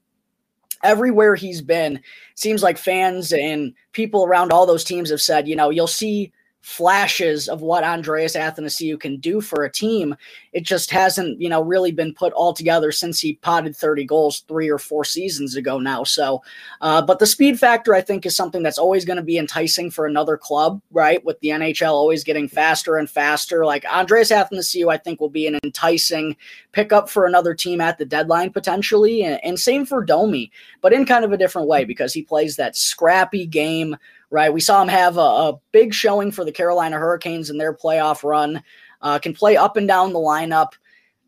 everywhere 0.83 1.33
he's 1.33 1.61
been, 1.61 1.99
seems 2.35 2.61
like 2.61 2.77
fans 2.77 3.33
and 3.33 3.73
people 3.93 4.25
around 4.25 4.51
all 4.51 4.65
those 4.65 4.83
teams 4.83 5.09
have 5.09 5.21
said, 5.21 5.47
you 5.47 5.55
know, 5.55 5.69
you'll 5.69 5.87
see 5.87 6.31
flashes 6.63 7.49
of 7.49 7.61
what 7.61 7.83
Andreas 7.83 8.37
Athanasiou 8.37 8.97
can 8.97 9.17
do 9.17 9.41
for 9.41 9.65
a 9.65 9.71
team. 9.71 10.15
It 10.53 10.61
just 10.61 10.91
hasn't, 10.91 11.39
you 11.41 11.49
know, 11.49 11.61
really 11.61 11.91
been 11.91 12.13
put 12.13 12.31
all 12.33 12.53
together 12.53 12.93
since 12.93 13.19
he 13.19 13.33
potted 13.33 13.75
30 13.75 14.05
goals 14.05 14.45
three 14.47 14.69
or 14.69 14.79
four 14.79 15.03
seasons 15.03 15.57
ago 15.57 15.77
now. 15.77 16.05
So, 16.05 16.41
uh, 16.79 17.01
but 17.01 17.19
the 17.19 17.25
speed 17.25 17.59
factor, 17.59 17.93
I 17.93 17.99
think, 17.99 18.25
is 18.25 18.33
something 18.33 18.63
that's 18.63 18.77
always 18.77 19.03
going 19.03 19.17
to 19.17 19.23
be 19.23 19.37
enticing 19.37 19.91
for 19.91 20.05
another 20.05 20.37
club, 20.37 20.81
right? 20.91 21.23
With 21.25 21.37
the 21.41 21.49
NHL 21.49 21.91
always 21.91 22.23
getting 22.23 22.47
faster 22.47 22.95
and 22.95 23.09
faster. 23.09 23.65
Like 23.65 23.83
Andreas 23.85 24.31
Athanasiou, 24.31 24.89
I 24.89 24.95
think, 24.95 25.19
will 25.19 25.29
be 25.29 25.47
an 25.47 25.59
enticing 25.65 26.37
pickup 26.71 27.09
for 27.09 27.25
another 27.25 27.53
team 27.53 27.81
at 27.81 27.97
the 27.97 28.05
deadline 28.05 28.53
potentially. 28.53 29.23
And, 29.23 29.37
and 29.43 29.59
same 29.59 29.85
for 29.85 30.01
Domi, 30.01 30.49
but 30.79 30.93
in 30.93 31.05
kind 31.05 31.25
of 31.25 31.33
a 31.33 31.37
different 31.37 31.67
way 31.67 31.83
because 31.83 32.13
he 32.13 32.21
plays 32.21 32.55
that 32.55 32.77
scrappy 32.77 33.45
game 33.45 33.97
right? 34.33 34.51
We 34.51 34.61
saw 34.61 34.81
him 34.81 34.87
have 34.87 35.17
a, 35.17 35.19
a 35.19 35.59
big 35.71 35.93
showing 35.93 36.31
for 36.31 36.43
the 36.43 36.51
Carolina 36.51 36.97
Hurricanes 36.97 37.51
in 37.51 37.59
their 37.59 37.71
playoff 37.71 38.23
run. 38.23 38.63
Uh, 38.99 39.19
can 39.19 39.33
play 39.33 39.55
up 39.55 39.77
and 39.77 39.87
down 39.87 40.11
the 40.11 40.19
lineup. 40.19 40.71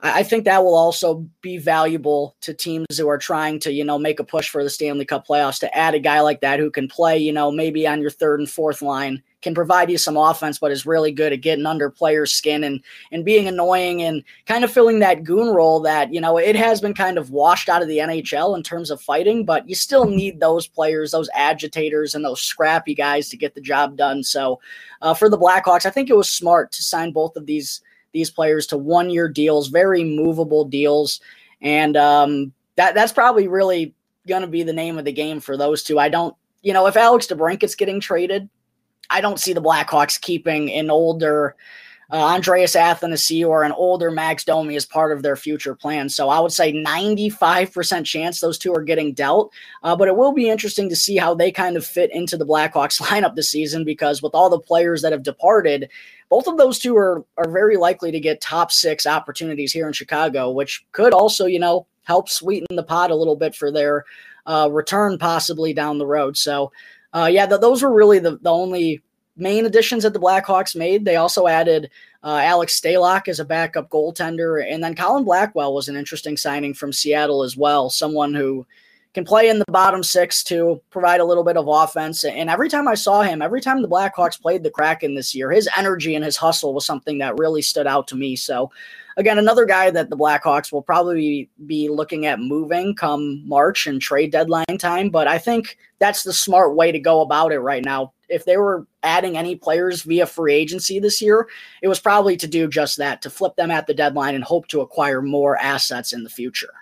I, 0.01 0.23
think 0.23 0.45
that 0.45 0.63
will 0.63 0.75
also 0.75 1.25
be 1.41 1.57
valuable 1.57 2.35
to 2.41 2.53
teams 2.53 2.97
who 2.97 3.07
are 3.07 3.17
trying 3.17 3.59
to, 3.61 3.71
you 3.71 3.83
know, 3.83 3.97
make 3.97 4.19
a 4.19 4.23
push 4.23 4.49
for 4.49 4.63
the 4.63 4.69
Stanley 4.69 5.05
Cup 5.05 5.25
playoffs 5.27 5.59
to 5.61 5.77
add 5.77 5.95
a 5.95 5.99
guy 5.99 6.19
like 6.19 6.41
that 6.41 6.59
who 6.59 6.69
can 6.69 6.87
play, 6.87 7.17
you 7.17 7.31
know, 7.31 7.49
maybe 7.49 7.87
on 7.87 8.01
your 8.01 8.11
third 8.11 8.39
and 8.39 8.49
fourth 8.49 8.81
line 8.81 9.23
can 9.45 9.53
provide 9.53 9.91
you 9.91 9.97
some 9.97 10.17
offense, 10.17 10.57
but 10.57 10.71
is 10.71 10.87
really 10.87 11.11
good 11.11 11.31
at 11.31 11.41
getting 11.41 11.67
under 11.67 11.89
players' 11.89 12.33
skin 12.33 12.63
and 12.63 12.83
and 13.11 13.23
being 13.23 13.47
annoying 13.47 14.01
and 14.01 14.23
kind 14.47 14.63
of 14.63 14.71
filling 14.71 14.99
that 14.99 15.23
goon 15.23 15.53
role 15.53 15.79
that 15.81 16.11
you 16.11 16.19
know 16.19 16.37
it 16.37 16.55
has 16.55 16.81
been 16.81 16.95
kind 16.95 17.19
of 17.19 17.29
washed 17.29 17.69
out 17.69 17.83
of 17.83 17.87
the 17.87 17.99
NHL 17.99 18.57
in 18.57 18.63
terms 18.63 18.89
of 18.89 18.99
fighting, 18.99 19.45
but 19.45 19.69
you 19.69 19.75
still 19.75 20.05
need 20.05 20.39
those 20.39 20.67
players, 20.67 21.11
those 21.11 21.29
agitators, 21.35 22.15
and 22.15 22.25
those 22.25 22.41
scrappy 22.41 22.95
guys 22.95 23.29
to 23.29 23.37
get 23.37 23.53
the 23.53 23.61
job 23.61 23.95
done. 23.95 24.23
So 24.23 24.59
uh, 25.03 25.13
for 25.13 25.29
the 25.29 25.37
Blackhawks, 25.37 25.85
I 25.85 25.91
think 25.91 26.09
it 26.09 26.17
was 26.17 26.29
smart 26.29 26.71
to 26.71 26.83
sign 26.83 27.11
both 27.11 27.35
of 27.35 27.45
these 27.45 27.81
these 28.15 28.31
players 28.31 28.65
to 28.67 28.77
one 28.77 29.09
year 29.09 29.27
deals, 29.27 29.67
very 29.67 30.03
movable 30.03 30.63
deals, 30.63 31.19
and 31.61 31.97
um, 31.97 32.53
that 32.77 32.95
that's 32.95 33.11
probably 33.11 33.47
really 33.47 33.93
going 34.25 34.41
to 34.41 34.47
be 34.47 34.63
the 34.63 34.73
name 34.73 34.97
of 34.97 35.05
the 35.05 35.11
game 35.11 35.41
for 35.41 35.57
those 35.57 35.83
two. 35.83 35.99
I 35.99 36.07
don't, 36.07 36.33
you 36.63 36.73
know, 36.73 36.87
if 36.87 36.95
Alex 36.95 37.27
DeBrincat's 37.27 37.75
getting 37.75 37.99
traded, 37.99 38.49
I 39.09 39.19
don't 39.19 39.39
see 39.39 39.51
the 39.51 39.61
Blackhawks 39.61 40.19
keeping 40.19 40.71
an 40.71 40.89
older 40.89 41.55
uh, 42.11 42.17
Andreas 42.17 42.75
or 42.75 43.63
an 43.63 43.71
older 43.71 44.11
Max 44.11 44.43
Domi 44.43 44.75
as 44.75 44.85
part 44.85 45.11
of 45.11 45.23
their 45.23 45.35
future 45.35 45.75
plan. 45.75 46.09
So 46.09 46.29
I 46.29 46.39
would 46.39 46.51
say 46.51 46.73
95% 46.73 48.05
chance 48.05 48.39
those 48.39 48.57
two 48.57 48.73
are 48.73 48.83
getting 48.83 49.13
dealt. 49.13 49.51
Uh, 49.83 49.95
but 49.95 50.07
it 50.07 50.15
will 50.15 50.33
be 50.33 50.49
interesting 50.49 50.89
to 50.89 50.95
see 50.95 51.17
how 51.17 51.33
they 51.33 51.51
kind 51.51 51.77
of 51.77 51.85
fit 51.85 52.13
into 52.13 52.37
the 52.37 52.45
Blackhawks 52.45 53.01
lineup 53.05 53.35
this 53.35 53.49
season 53.49 53.83
because 53.83 54.21
with 54.21 54.35
all 54.35 54.49
the 54.49 54.59
players 54.59 55.01
that 55.01 55.11
have 55.11 55.23
departed, 55.23 55.89
both 56.29 56.47
of 56.47 56.57
those 56.57 56.79
two 56.79 56.95
are, 56.95 57.23
are 57.37 57.49
very 57.49 57.77
likely 57.77 58.11
to 58.11 58.19
get 58.19 58.41
top 58.41 58.71
six 58.71 59.05
opportunities 59.05 59.71
here 59.71 59.87
in 59.87 59.93
Chicago, 59.93 60.51
which 60.51 60.85
could 60.91 61.13
also, 61.13 61.45
you 61.45 61.59
know, 61.59 61.87
help 62.03 62.29
sweeten 62.29 62.75
the 62.75 62.83
pot 62.83 63.11
a 63.11 63.15
little 63.15 63.35
bit 63.35 63.55
for 63.55 63.71
their 63.71 64.05
uh, 64.45 64.69
return 64.71 65.17
possibly 65.17 65.73
down 65.73 65.97
the 65.97 66.05
road. 66.05 66.37
So 66.37 66.71
uh, 67.15 67.29
yeah, 67.31 67.45
th- 67.45 67.61
those 67.61 67.81
were 67.81 67.93
really 67.93 68.19
the, 68.19 68.37
the 68.37 68.51
only 68.51 69.01
main 69.37 69.65
additions 69.65 70.03
that 70.03 70.13
the 70.13 70.19
Blackhawks 70.19 70.75
made. 70.75 71.05
They 71.05 71.15
also 71.15 71.47
added 71.47 71.89
uh, 72.23 72.39
Alex 72.43 72.79
Stalock 72.79 73.27
as 73.27 73.39
a 73.39 73.45
backup 73.45 73.89
goaltender, 73.89 74.65
and 74.67 74.83
then 74.83 74.95
Colin 74.95 75.23
Blackwell 75.23 75.73
was 75.73 75.87
an 75.87 75.95
interesting 75.95 76.37
signing 76.37 76.73
from 76.73 76.93
Seattle 76.93 77.43
as 77.43 77.55
well. 77.55 77.89
Someone 77.89 78.33
who 78.33 78.65
can 79.15 79.23
play 79.23 79.47
in 79.47 79.59
the 79.59 79.65
bottom 79.71 80.03
six 80.03 80.43
to 80.43 80.79
provide 80.91 81.21
a 81.21 81.25
little 81.25 81.45
bit 81.45 81.55
of 81.55 81.69
offense. 81.69 82.25
And 82.25 82.49
every 82.49 82.67
time 82.67 82.85
I 82.85 82.95
saw 82.95 83.21
him, 83.21 83.41
every 83.41 83.61
time 83.61 83.81
the 83.81 83.87
Blackhawks 83.87 84.39
played 84.39 84.61
the 84.61 84.69
Kraken 84.69 85.15
this 85.15 85.33
year, 85.33 85.51
his 85.51 85.69
energy 85.77 86.15
and 86.15 86.25
his 86.25 86.35
hustle 86.35 86.73
was 86.73 86.85
something 86.85 87.17
that 87.19 87.39
really 87.39 87.61
stood 87.61 87.87
out 87.87 88.09
to 88.09 88.17
me. 88.17 88.35
So 88.35 88.71
again, 89.15 89.37
another 89.37 89.65
guy 89.65 89.89
that 89.89 90.09
the 90.09 90.17
Blackhawks 90.17 90.69
will 90.69 90.81
probably 90.81 91.49
be 91.65 91.87
looking 91.87 92.25
at 92.25 92.41
moving 92.41 92.93
come 92.93 93.41
March 93.47 93.87
and 93.87 94.01
trade 94.01 94.33
deadline 94.33 94.77
time. 94.77 95.09
But 95.09 95.29
I 95.29 95.37
think 95.37 95.77
that's 95.99 96.23
the 96.23 96.33
smart 96.33 96.75
way 96.75 96.91
to 96.91 96.99
go 96.99 97.21
about 97.21 97.53
it 97.53 97.59
right 97.59 97.85
now. 97.85 98.11
If 98.29 98.45
they 98.45 98.57
were 98.57 98.87
adding 99.03 99.37
any 99.37 99.55
players 99.55 100.03
via 100.03 100.25
free 100.25 100.53
agency 100.53 100.99
this 100.99 101.21
year, 101.21 101.47
it 101.81 101.87
was 101.87 101.99
probably 101.99 102.37
to 102.37 102.47
do 102.47 102.67
just 102.67 102.97
that, 102.97 103.21
to 103.23 103.29
flip 103.29 103.55
them 103.55 103.71
at 103.71 103.87
the 103.87 103.93
deadline 103.93 104.35
and 104.35 104.43
hope 104.43 104.67
to 104.69 104.81
acquire 104.81 105.21
more 105.21 105.57
assets 105.57 106.13
in 106.13 106.23
the 106.23 106.29
future. 106.29 106.73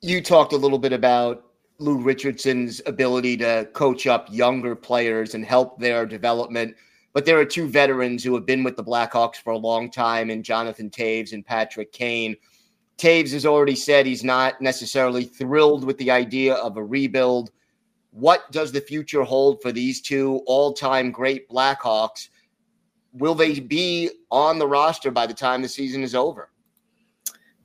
You 0.00 0.22
talked 0.22 0.52
a 0.52 0.56
little 0.56 0.78
bit 0.78 0.92
about 0.92 1.44
Lou 1.78 1.98
Richardson's 1.98 2.82
ability 2.86 3.36
to 3.38 3.68
coach 3.72 4.06
up 4.06 4.28
younger 4.30 4.74
players 4.74 5.34
and 5.34 5.44
help 5.44 5.78
their 5.78 6.06
development. 6.06 6.76
But 7.12 7.24
there 7.24 7.38
are 7.38 7.44
two 7.44 7.68
veterans 7.68 8.22
who 8.22 8.34
have 8.34 8.46
been 8.46 8.64
with 8.64 8.76
the 8.76 8.84
Blackhawks 8.84 9.36
for 9.36 9.52
a 9.52 9.58
long 9.58 9.90
time, 9.90 10.30
and 10.30 10.44
Jonathan 10.44 10.90
Toews 10.90 11.32
and 11.32 11.44
Patrick 11.44 11.92
Kane. 11.92 12.36
Toews 12.98 13.32
has 13.32 13.46
already 13.46 13.76
said 13.76 14.06
he's 14.06 14.24
not 14.24 14.60
necessarily 14.60 15.24
thrilled 15.24 15.84
with 15.84 15.98
the 15.98 16.10
idea 16.10 16.54
of 16.54 16.76
a 16.76 16.84
rebuild. 16.84 17.50
What 18.18 18.50
does 18.50 18.72
the 18.72 18.80
future 18.80 19.22
hold 19.22 19.62
for 19.62 19.70
these 19.70 20.00
two 20.00 20.42
all-time 20.46 21.12
great 21.12 21.48
Blackhawks? 21.48 22.30
Will 23.12 23.34
they 23.34 23.60
be 23.60 24.10
on 24.30 24.58
the 24.58 24.66
roster 24.66 25.12
by 25.12 25.26
the 25.26 25.34
time 25.34 25.62
the 25.62 25.68
season 25.68 26.02
is 26.02 26.16
over? 26.16 26.50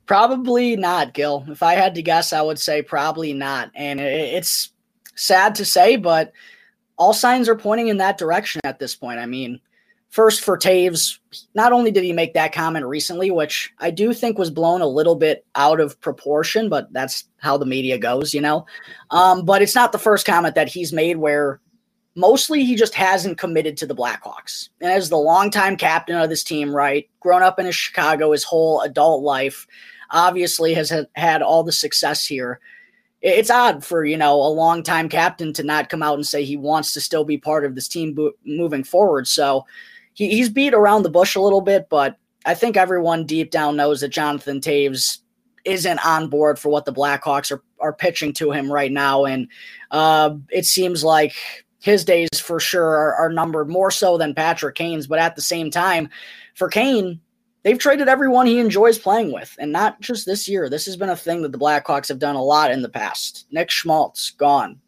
Probably 0.06 0.76
not, 0.76 1.12
Gil. 1.12 1.44
If 1.48 1.62
I 1.62 1.74
had 1.74 1.94
to 1.96 2.02
guess, 2.02 2.32
I 2.32 2.40
would 2.40 2.58
say 2.58 2.82
probably 2.82 3.32
not. 3.32 3.72
And 3.74 3.98
it's 3.98 4.70
sad 5.16 5.56
to 5.56 5.64
say, 5.64 5.96
but 5.96 6.32
all 6.98 7.12
signs 7.12 7.48
are 7.48 7.56
pointing 7.56 7.88
in 7.88 7.96
that 7.96 8.18
direction 8.18 8.60
at 8.64 8.78
this 8.78 8.94
point. 8.94 9.18
I 9.18 9.26
mean, 9.26 9.60
first 10.14 10.42
for 10.42 10.56
Toews, 10.56 11.18
not 11.56 11.72
only 11.72 11.90
did 11.90 12.04
he 12.04 12.12
make 12.12 12.34
that 12.34 12.52
comment 12.52 12.86
recently, 12.86 13.32
which 13.32 13.72
I 13.80 13.90
do 13.90 14.14
think 14.14 14.38
was 14.38 14.48
blown 14.48 14.80
a 14.80 14.86
little 14.86 15.16
bit 15.16 15.44
out 15.56 15.80
of 15.80 16.00
proportion, 16.00 16.68
but 16.68 16.92
that's 16.92 17.24
how 17.38 17.58
the 17.58 17.66
media 17.66 17.98
goes, 17.98 18.32
you 18.32 18.40
know. 18.40 18.64
Um, 19.10 19.44
but 19.44 19.60
it's 19.60 19.74
not 19.74 19.90
the 19.90 19.98
first 19.98 20.24
comment 20.24 20.54
that 20.54 20.68
he's 20.68 20.92
made 20.92 21.16
where 21.16 21.60
mostly 22.14 22.64
he 22.64 22.76
just 22.76 22.94
hasn't 22.94 23.38
committed 23.38 23.76
to 23.78 23.88
the 23.88 23.94
Blackhawks. 23.94 24.68
And 24.80 24.92
as 24.92 25.08
the 25.08 25.16
longtime 25.16 25.76
captain 25.76 26.16
of 26.16 26.28
this 26.28 26.44
team, 26.44 26.72
right, 26.72 27.10
grown 27.18 27.42
up 27.42 27.58
in 27.58 27.68
Chicago 27.72 28.30
his 28.30 28.44
whole 28.44 28.82
adult 28.82 29.24
life, 29.24 29.66
obviously 30.12 30.74
has 30.74 30.92
had 31.16 31.42
all 31.42 31.64
the 31.64 31.72
success 31.72 32.24
here. 32.24 32.60
It's 33.20 33.50
odd 33.50 33.84
for, 33.84 34.04
you 34.04 34.16
know, 34.16 34.36
a 34.36 34.46
longtime 34.46 35.08
captain 35.08 35.52
to 35.54 35.64
not 35.64 35.88
come 35.88 36.04
out 36.04 36.14
and 36.14 36.26
say 36.26 36.44
he 36.44 36.56
wants 36.56 36.92
to 36.92 37.00
still 37.00 37.24
be 37.24 37.36
part 37.36 37.64
of 37.64 37.74
this 37.74 37.88
team 37.88 38.16
moving 38.44 38.84
forward. 38.84 39.26
So 39.26 39.66
he, 40.14 40.30
he's 40.30 40.48
beat 40.48 40.74
around 40.74 41.02
the 41.02 41.10
bush 41.10 41.34
a 41.34 41.40
little 41.40 41.60
bit, 41.60 41.88
but 41.90 42.16
I 42.46 42.54
think 42.54 42.76
everyone 42.76 43.26
deep 43.26 43.50
down 43.50 43.76
knows 43.76 44.00
that 44.00 44.08
Jonathan 44.08 44.60
Toews 44.60 45.18
isn't 45.64 46.04
on 46.04 46.28
board 46.28 46.58
for 46.58 46.68
what 46.68 46.84
the 46.84 46.92
Blackhawks 46.92 47.50
are, 47.50 47.62
are 47.80 47.92
pitching 47.92 48.32
to 48.34 48.52
him 48.52 48.70
right 48.70 48.92
now. 48.92 49.24
And 49.24 49.48
uh, 49.90 50.36
it 50.50 50.66
seems 50.66 51.02
like 51.02 51.34
his 51.80 52.04
days 52.04 52.28
for 52.40 52.60
sure 52.60 52.84
are, 52.84 53.14
are 53.14 53.30
numbered 53.30 53.68
more 53.68 53.90
so 53.90 54.18
than 54.18 54.34
Patrick 54.34 54.74
Kane's. 54.74 55.06
But 55.06 55.18
at 55.18 55.36
the 55.36 55.42
same 55.42 55.70
time, 55.70 56.08
for 56.54 56.68
Kane, 56.68 57.20
they've 57.62 57.78
traded 57.78 58.08
everyone 58.08 58.46
he 58.46 58.58
enjoys 58.58 58.98
playing 58.98 59.32
with, 59.32 59.54
and 59.58 59.72
not 59.72 60.00
just 60.00 60.26
this 60.26 60.48
year. 60.48 60.68
This 60.68 60.86
has 60.86 60.96
been 60.96 61.10
a 61.10 61.16
thing 61.16 61.42
that 61.42 61.52
the 61.52 61.58
Blackhawks 61.58 62.08
have 62.08 62.18
done 62.18 62.36
a 62.36 62.42
lot 62.42 62.70
in 62.70 62.82
the 62.82 62.88
past. 62.88 63.46
Nick 63.50 63.70
Schmaltz 63.70 64.30
gone, 64.30 64.80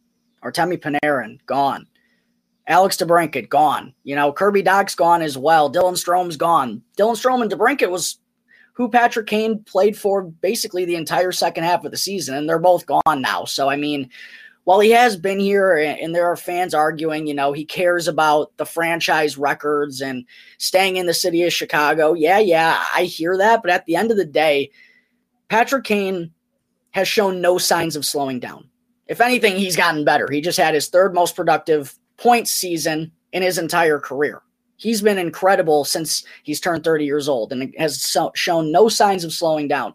Artemi 0.45 0.79
Panarin 0.79 1.39
gone, 1.47 1.87
Alex 2.69 2.97
DeBrincat 2.97 3.49
gone. 3.49 3.95
You 4.05 4.17
know, 4.17 4.33
Kirby 4.33 4.63
Dach's 4.63 4.95
gone 4.95 5.23
as 5.23 5.39
well. 5.39 5.73
Dylan 5.73 5.97
Strome's 5.97 6.37
gone. 6.37 6.83
Dylan 6.99 7.15
Strome 7.15 7.43
and 7.43 7.51
DeBrincat 7.51 7.91
was 7.91 8.19
who 8.73 8.91
Patrick 8.91 9.27
Kane 9.27 9.63
played 9.65 9.97
for 9.97 10.23
basically 10.23 10.85
the 10.85 10.97
entire 10.97 11.33
second 11.33 11.65
half 11.65 11.85
of 11.85 11.91
the 11.91 11.97
season, 11.97 12.35
and 12.35 12.49
they're 12.49 12.59
both 12.59 12.85
gone 12.87 13.23
now. 13.23 13.45
So 13.45 13.71
I 13.71 13.77
mean, 13.77 14.11
while 14.65 14.81
he 14.81 14.91
has 14.91 15.17
been 15.17 15.39
here 15.39 15.77
and 15.77 16.15
there 16.15 16.27
are 16.27 16.37
fans 16.37 16.75
arguing, 16.75 17.29
you 17.29 17.35
know, 17.35 17.53
he 17.53 17.65
cares 17.65 18.09
about 18.09 18.55
the 18.57 18.67
franchise 18.67 19.39
records 19.39 20.03
and 20.03 20.25
staying 20.59 20.97
in 20.97 21.07
the 21.07 21.15
city 21.15 21.45
of 21.45 21.53
Chicago. 21.53 22.15
Yeah, 22.15 22.41
yeah, 22.41 22.83
I 22.95 23.05
hear 23.05 23.39
that. 23.39 23.63
But 23.63 23.71
at 23.71 23.87
the 23.87 23.95
end 23.95 24.11
of 24.11 24.17
the 24.17 24.25
day, 24.25 24.71
Patrick 25.49 25.85
Kane 25.85 26.33
has 26.91 27.07
shown 27.07 27.41
no 27.41 27.59
signs 27.59 27.95
of 27.95 28.05
slowing 28.05 28.41
down. 28.41 28.69
If 29.07 29.21
anything, 29.21 29.57
he's 29.57 29.77
gotten 29.77 30.05
better. 30.05 30.29
He 30.31 30.41
just 30.41 30.59
had 30.59 30.75
his 30.75 30.89
third 30.89 31.15
most 31.15 31.37
productive 31.37 31.97
points 32.17 32.53
season 32.53 33.13
in 33.33 33.43
his 33.43 33.59
entire 33.59 33.99
career. 33.99 34.43
He's 34.77 35.01
been 35.01 35.19
incredible 35.19 35.85
since 35.85 36.25
he's 36.43 36.61
turned 36.61 36.85
30 36.85 37.05
years 37.05 37.29
old 37.29 37.53
and 37.53 37.75
has 37.79 38.03
so, 38.03 38.31
shown 38.35 38.71
no 38.71 38.89
signs 38.89 39.25
of 39.25 39.33
slowing 39.33 39.69
down 39.69 39.95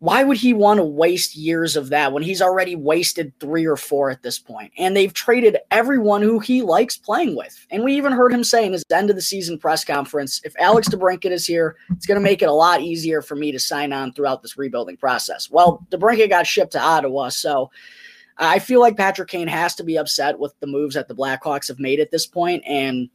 why 0.00 0.22
would 0.22 0.36
he 0.36 0.54
want 0.54 0.78
to 0.78 0.84
waste 0.84 1.34
years 1.34 1.76
of 1.76 1.88
that 1.88 2.12
when 2.12 2.22
he's 2.22 2.40
already 2.40 2.76
wasted 2.76 3.32
three 3.40 3.66
or 3.66 3.76
four 3.76 4.10
at 4.10 4.22
this 4.22 4.38
point? 4.38 4.72
And 4.78 4.96
they've 4.96 5.12
traded 5.12 5.58
everyone 5.70 6.22
who 6.22 6.38
he 6.38 6.62
likes 6.62 6.96
playing 6.96 7.36
with. 7.36 7.66
And 7.70 7.82
we 7.82 7.96
even 7.96 8.12
heard 8.12 8.32
him 8.32 8.44
say 8.44 8.64
in 8.64 8.72
his 8.72 8.84
end 8.92 9.10
of 9.10 9.16
the 9.16 9.22
season 9.22 9.58
press 9.58 9.84
conference 9.84 10.40
if 10.44 10.54
Alex 10.58 10.88
DeBrincat 10.88 11.32
is 11.32 11.46
here, 11.46 11.76
it's 11.90 12.06
going 12.06 12.20
to 12.20 12.24
make 12.24 12.42
it 12.42 12.48
a 12.48 12.52
lot 12.52 12.80
easier 12.80 13.22
for 13.22 13.34
me 13.34 13.50
to 13.50 13.58
sign 13.58 13.92
on 13.92 14.12
throughout 14.12 14.42
this 14.42 14.56
rebuilding 14.56 14.96
process. 14.96 15.50
Well, 15.50 15.84
DeBrincat 15.90 16.28
got 16.28 16.46
shipped 16.46 16.72
to 16.72 16.80
Ottawa. 16.80 17.30
So 17.30 17.70
I 18.38 18.58
feel 18.60 18.80
like 18.80 18.96
Patrick 18.96 19.28
Kane 19.28 19.48
has 19.48 19.74
to 19.76 19.84
be 19.84 19.96
upset 19.96 20.38
with 20.38 20.54
the 20.60 20.66
moves 20.66 20.94
that 20.94 21.08
the 21.08 21.14
Blackhawks 21.14 21.68
have 21.68 21.80
made 21.80 22.00
at 22.00 22.10
this. 22.10 22.28
And 22.36 23.10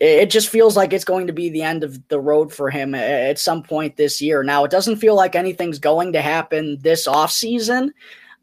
it 0.00 0.30
just 0.30 0.48
feels 0.48 0.76
like 0.76 0.92
it's 0.92 1.04
going 1.04 1.28
to 1.28 1.32
be 1.32 1.48
the 1.48 1.62
end 1.62 1.84
of 1.84 2.08
the 2.08 2.20
road 2.20 2.52
for 2.52 2.70
him 2.70 2.92
at 2.92 3.38
some 3.38 3.62
point 3.62 3.96
this 3.96 4.20
year. 4.20 4.42
Now, 4.42 4.64
it 4.64 4.70
doesn't 4.72 4.96
feel 4.96 5.14
like 5.14 5.36
anything's 5.36 5.78
going 5.78 6.12
to 6.14 6.20
happen 6.20 6.78
this 6.80 7.06
offseason, 7.06 7.90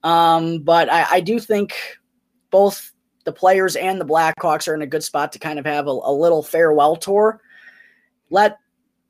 um, 0.03 0.60
but 0.60 0.89
I, 0.89 1.05
I, 1.12 1.19
do 1.19 1.38
think 1.38 1.75
both 2.49 2.93
the 3.25 3.34
players 3.34 3.75
and 3.75 3.99
the 3.99 4.05
Blackhawks 4.05 4.69
are 4.69 4.73
in 4.73 4.82
a 4.82 4.88
good 4.88 5.03
spot 5.03 5.34
to 5.34 5.39
kind 5.39 5.60
of 5.60 5.65
have 5.65 5.88
a, 5.88 5.91
a 5.91 6.13
little 6.13 6.41
farewell 6.41 6.95
tour. 6.95 7.41
Let 8.29 8.58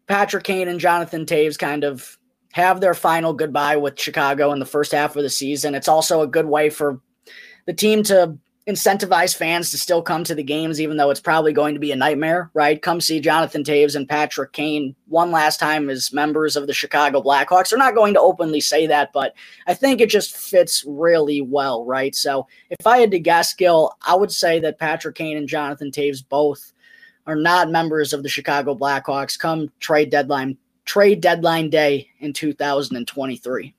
Patrick 0.07 0.43
Kane 0.43 0.67
and 0.67 0.79
Jonathan 0.79 1.27
Toews 1.27 1.59
kind 1.59 1.83
of 1.83 2.17
have 2.53 2.81
their 2.81 2.93
final 2.93 3.33
goodbye 3.33 3.77
with 3.77 3.99
Chicago 3.99 4.51
in 4.51 4.59
the 4.59 4.65
first 4.65 4.91
half 4.91 5.15
of 5.15 5.23
the 5.23 5.29
season. 5.29 5.75
It's 5.75 5.87
also 5.87 6.21
a 6.21 6.27
good 6.27 6.47
way 6.47 6.69
for 6.69 6.99
the 7.65 7.73
team 7.73 8.03
to 8.03 8.37
incentivize 8.67 9.35
fans 9.35 9.71
to 9.71 9.77
still 9.77 10.01
come 10.01 10.23
to 10.23 10.35
the 10.35 10.43
games, 10.43 10.79
even 10.79 10.97
though 10.97 11.09
it's 11.09 11.19
probably 11.19 11.51
going 11.51 11.73
to 11.73 11.79
be 11.79 11.91
a 11.91 11.95
nightmare, 11.95 12.51
right? 12.53 12.81
Come 12.81 13.01
see 13.01 13.19
Jonathan 13.19 13.63
Toews 13.63 13.95
and 13.95 14.07
Patrick 14.07 14.53
Kane 14.53 14.95
one 15.07 15.31
last 15.31 15.59
time 15.59 15.89
as 15.89 16.13
members 16.13 16.55
of 16.55 16.67
the 16.67 16.73
Chicago 16.73 17.21
Blackhawks. 17.21 17.69
They're 17.69 17.79
not 17.79 17.95
going 17.95 18.13
to 18.13 18.19
openly 18.19 18.61
say 18.61 18.85
that, 18.85 19.11
but 19.11 19.33
I 19.65 19.73
think 19.73 20.01
it 20.01 20.09
just 20.09 20.37
fits 20.37 20.83
really 20.87 21.41
well, 21.41 21.83
right? 21.83 22.15
So 22.15 22.47
if 22.69 22.85
I 22.85 22.99
had 22.99 23.11
to 23.11 23.19
guess, 23.19 23.53
Gil, 23.53 23.95
I 24.03 24.13
would 24.13 24.31
say 24.31 24.59
that 24.59 24.79
Patrick 24.79 25.15
Kane 25.15 25.37
and 25.37 25.47
Jonathan 25.47 25.89
Toews 25.89 26.23
both 26.27 26.71
are 27.25 27.35
not 27.35 27.71
members 27.71 28.13
of 28.13 28.23
the 28.23 28.29
Chicago 28.29 28.75
Blackhawks 28.75 29.37
come 29.37 29.71
trade 29.79 30.11
deadline 30.11 30.57
trade 30.89 31.21
deadline 31.21 31.69
day 31.69 32.09
in 32.19 32.33
2023. 32.33 33.75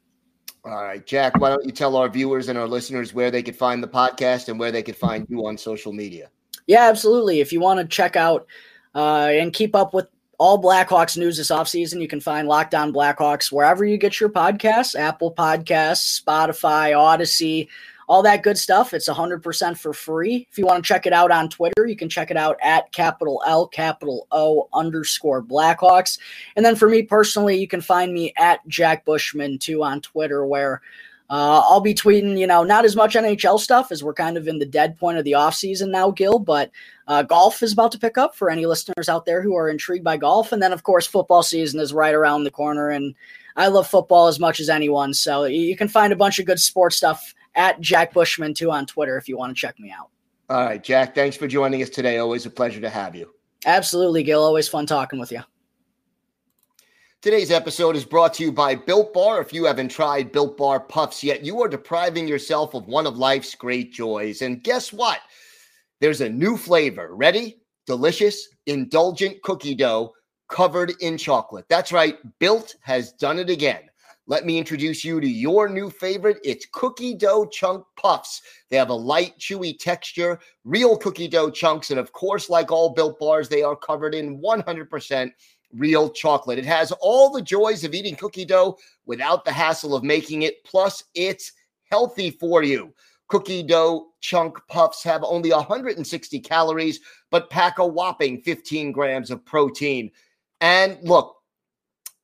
All 0.65 0.71
right, 0.71 1.05
Jack, 1.05 1.41
why 1.41 1.49
don't 1.49 1.65
you 1.65 1.73
tell 1.73 1.97
our 1.97 2.09
viewers 2.09 2.49
and 2.49 2.57
our 2.57 2.69
listeners 2.69 3.13
where 3.13 3.33
they 3.33 3.43
could 3.43 3.57
find 3.57 3.83
the 3.83 3.89
podcast 3.89 4.49
and 4.49 4.61
where 4.61 4.71
they 4.71 4.85
could 4.85 4.95
find 4.97 5.27
you 5.29 5.45
on 5.45 5.59
social 5.59 5.93
media? 5.93 6.31
Yeah, 6.69 6.89
absolutely. 6.89 7.41
If 7.41 7.53
you 7.53 7.59
want 7.59 7.81
to 7.81 7.87
check 7.87 8.15
out 8.15 8.47
uh, 8.95 9.29
and 9.33 9.53
keep 9.53 9.75
up 9.75 9.93
with 9.93 10.07
all 10.39 10.63
Blackhawks 10.63 11.17
news 11.17 11.37
this 11.37 11.51
offseason, 11.51 12.01
you 12.01 12.07
can 12.07 12.21
find 12.21 12.47
Locked 12.47 12.77
On 12.77 12.93
Blackhawks 12.93 13.51
wherever 13.51 13.85
you 13.85 13.97
get 13.97 14.21
your 14.21 14.29
podcasts 14.31 14.95
Apple 14.95 15.35
Podcasts, 15.35 16.23
Spotify, 16.23 16.93
Audacy, 16.93 17.67
all 18.11 18.25
that 18.25 18.43
good 18.43 18.59
stuff. 18.59 18.93
It's 18.93 19.09
100% 19.09 19.79
for 19.79 19.93
free. 19.93 20.45
If 20.51 20.59
you 20.59 20.67
want 20.67 20.85
to 20.85 20.89
check 20.89 21.07
it 21.07 21.13
out 21.13 21.31
on 21.31 21.49
Twitter, 21.49 21.87
you 21.87 21.95
can 21.95 22.09
check 22.09 22.33
it 22.33 22.37
out 22.37 22.57
at 22.61 22.91
capital 22.91 23.41
L, 23.47 23.69
capital 23.69 24.27
O 24.33 24.69
underscore 24.73 25.41
Blackhawks. 25.41 26.19
And 26.57 26.67
then 26.67 26.75
for 26.75 26.89
me 26.89 27.05
personally, 27.05 27.57
you 27.57 27.69
can 27.69 27.81
find 27.81 28.13
me 28.13 28.33
at 28.37 28.67
Jack 28.67 29.05
Bushman 29.05 29.61
too 29.61 29.85
on 29.85 30.01
Twitter, 30.01 30.45
where 30.45 30.83
uh, 31.31 31.63
I'll 31.65 31.81
be 31.81 31.95
tweeting, 31.95 32.37
you 32.37 32.49
know, 32.49 32.65
not 32.65 32.85
as 32.85 32.97
much 32.97 33.15
NHL 33.15 33.61
stuff 33.61 33.93
as 33.93 34.03
we're 34.03 34.13
kind 34.13 34.37
of 34.37 34.49
in 34.49 34.59
the 34.59 34.67
dead 34.67 34.99
point 34.99 35.17
of 35.17 35.25
the 35.25 35.33
offseason 35.33 35.91
now, 35.91 36.11
Gil, 36.11 36.41
but 36.41 36.73
uh, 37.07 37.23
golf 37.23 37.63
is 37.63 37.73
about 37.73 37.93
to 37.93 37.99
pick 38.01 38.19
up 38.19 38.35
for 38.35 38.51
any 38.51 38.67
listeners 38.67 39.09
out 39.09 39.25
there 39.25 39.41
who 39.41 39.55
are 39.55 39.71
intrigued 39.71 40.03
by 40.03 40.17
golf. 40.17 40.51
And 40.51 40.61
then, 40.61 40.73
of 40.73 40.83
course, 40.83 41.07
football 41.07 41.45
season 41.45 41.79
is 41.79 41.93
right 41.93 42.15
around 42.15 42.43
the 42.43 42.51
corner. 42.51 42.91
And 42.91 43.15
I 43.55 43.69
love 43.69 43.87
football 43.87 44.27
as 44.27 44.41
much 44.41 44.59
as 44.59 44.69
anyone. 44.69 45.15
So 45.15 45.45
you 45.45 45.77
can 45.77 45.87
find 45.87 46.13
a 46.13 46.17
bunch 46.17 46.41
of 46.41 46.47
good 46.47 46.59
sports 46.59 46.97
stuff 46.97 47.37
at 47.55 47.81
Jack 47.81 48.13
Bushman 48.13 48.55
too 48.55 48.71
on 48.71 48.87
Twitter 48.87 49.17
if 49.19 49.29
you 49.29 49.37
want 49.37 49.55
to 49.55 49.61
check 49.61 49.79
me 49.79 49.91
out. 49.91 50.09
All 50.49 50.65
right, 50.65 50.83
Jack. 50.83 51.15
Thanks 51.15 51.37
for 51.37 51.47
joining 51.47 51.83
us 51.83 51.91
today. 51.91 52.19
Always 52.19 52.47
a 52.47 52.51
pleasure 52.51 52.81
to 52.81 52.91
have 52.91 53.15
you. 53.15 53.33
Absolutely, 53.67 54.23
Gil. 54.23 54.43
Always 54.43 54.69
fun 54.69 54.87
talking 54.87 55.19
with 55.19 55.31
you. 55.31 55.41
Today's 57.23 57.51
episode 57.51 57.97
is 57.97 58.05
brought 58.07 58.33
to 58.35 58.45
you 58.45 58.51
by 58.51 58.75
Built 58.75 59.13
Bar. 59.13 59.43
If 59.43 59.53
you 59.53 59.67
haven't 59.67 59.91
tried 59.91 60.33
Built 60.33 60.57
Bar 60.57 60.81
Puffs 60.81 61.23
yet, 61.23 61.45
you 61.45 61.61
are 61.61 61.69
depriving 61.69 62.27
yourself 62.27 62.73
of 62.73 62.89
one 62.89 63.07
of 63.07 63.19
life's 63.19 63.55
great 63.55 63.93
joys. 63.93 64.41
And 64.41 64.65
guess 64.65 64.91
what? 64.91 65.21
There's 66.01 66.23
a 66.23 66.31
new 66.31 66.57
flavor. 66.57 67.15
Ready? 67.15 67.61
Delicious, 67.87 68.49
indulgent 68.65 69.43
cookie 69.43 69.75
dough 69.75 70.15
covered 70.49 70.95
in 71.01 71.19
chocolate. 71.19 71.67
That's 71.69 71.93
right. 71.93 72.17
Built 72.39 72.75
has 72.81 73.13
done 73.13 73.39
it 73.39 73.51
again. 73.51 73.90
Let 74.31 74.47
me 74.47 74.59
introduce 74.59 75.05
you 75.05 75.21
to 75.21 75.27
your 75.27 75.69
new 75.69 75.91
favorite. 75.91 76.39
It's 76.45 76.65
cookie 76.71 77.17
dough 77.17 77.47
chunk 77.47 77.85
puffs. 77.97 78.43
They 78.69 78.77
have 78.77 78.91
a 78.91 78.95
light, 78.95 79.37
chewy 79.41 79.77
texture, 79.77 80.39
real 80.63 80.97
cookie 80.97 81.27
dough 81.27 81.51
chunks. 81.51 81.91
And 81.91 81.99
of 81.99 82.13
course, 82.13 82.49
like 82.49 82.71
all 82.71 82.91
built 82.91 83.19
bars, 83.19 83.49
they 83.49 83.65
are 83.65 83.75
covered 83.75 84.15
in 84.15 84.41
100% 84.41 85.33
real 85.73 86.09
chocolate. 86.11 86.61
It 86.61 86.65
has 86.65 86.93
all 87.01 87.33
the 87.33 87.43
joys 87.43 87.83
of 87.83 87.93
eating 87.93 88.15
cookie 88.15 88.45
dough 88.45 88.79
without 89.05 89.45
the 89.45 89.51
hassle 89.51 89.97
of 89.97 90.05
making 90.05 90.43
it. 90.43 90.63
Plus, 90.63 91.03
it's 91.17 91.51
healthy 91.91 92.31
for 92.31 92.63
you. 92.63 92.95
Cookie 93.27 93.65
dough 93.65 94.13
chunk 94.21 94.61
puffs 94.69 95.03
have 95.03 95.25
only 95.25 95.51
160 95.51 96.39
calories, 96.39 97.01
but 97.33 97.51
pack 97.51 97.81
a 97.81 97.85
whopping 97.85 98.43
15 98.43 98.93
grams 98.93 99.33
of 99.33 99.45
protein. 99.45 100.09
And 100.61 100.99
look, 101.03 101.40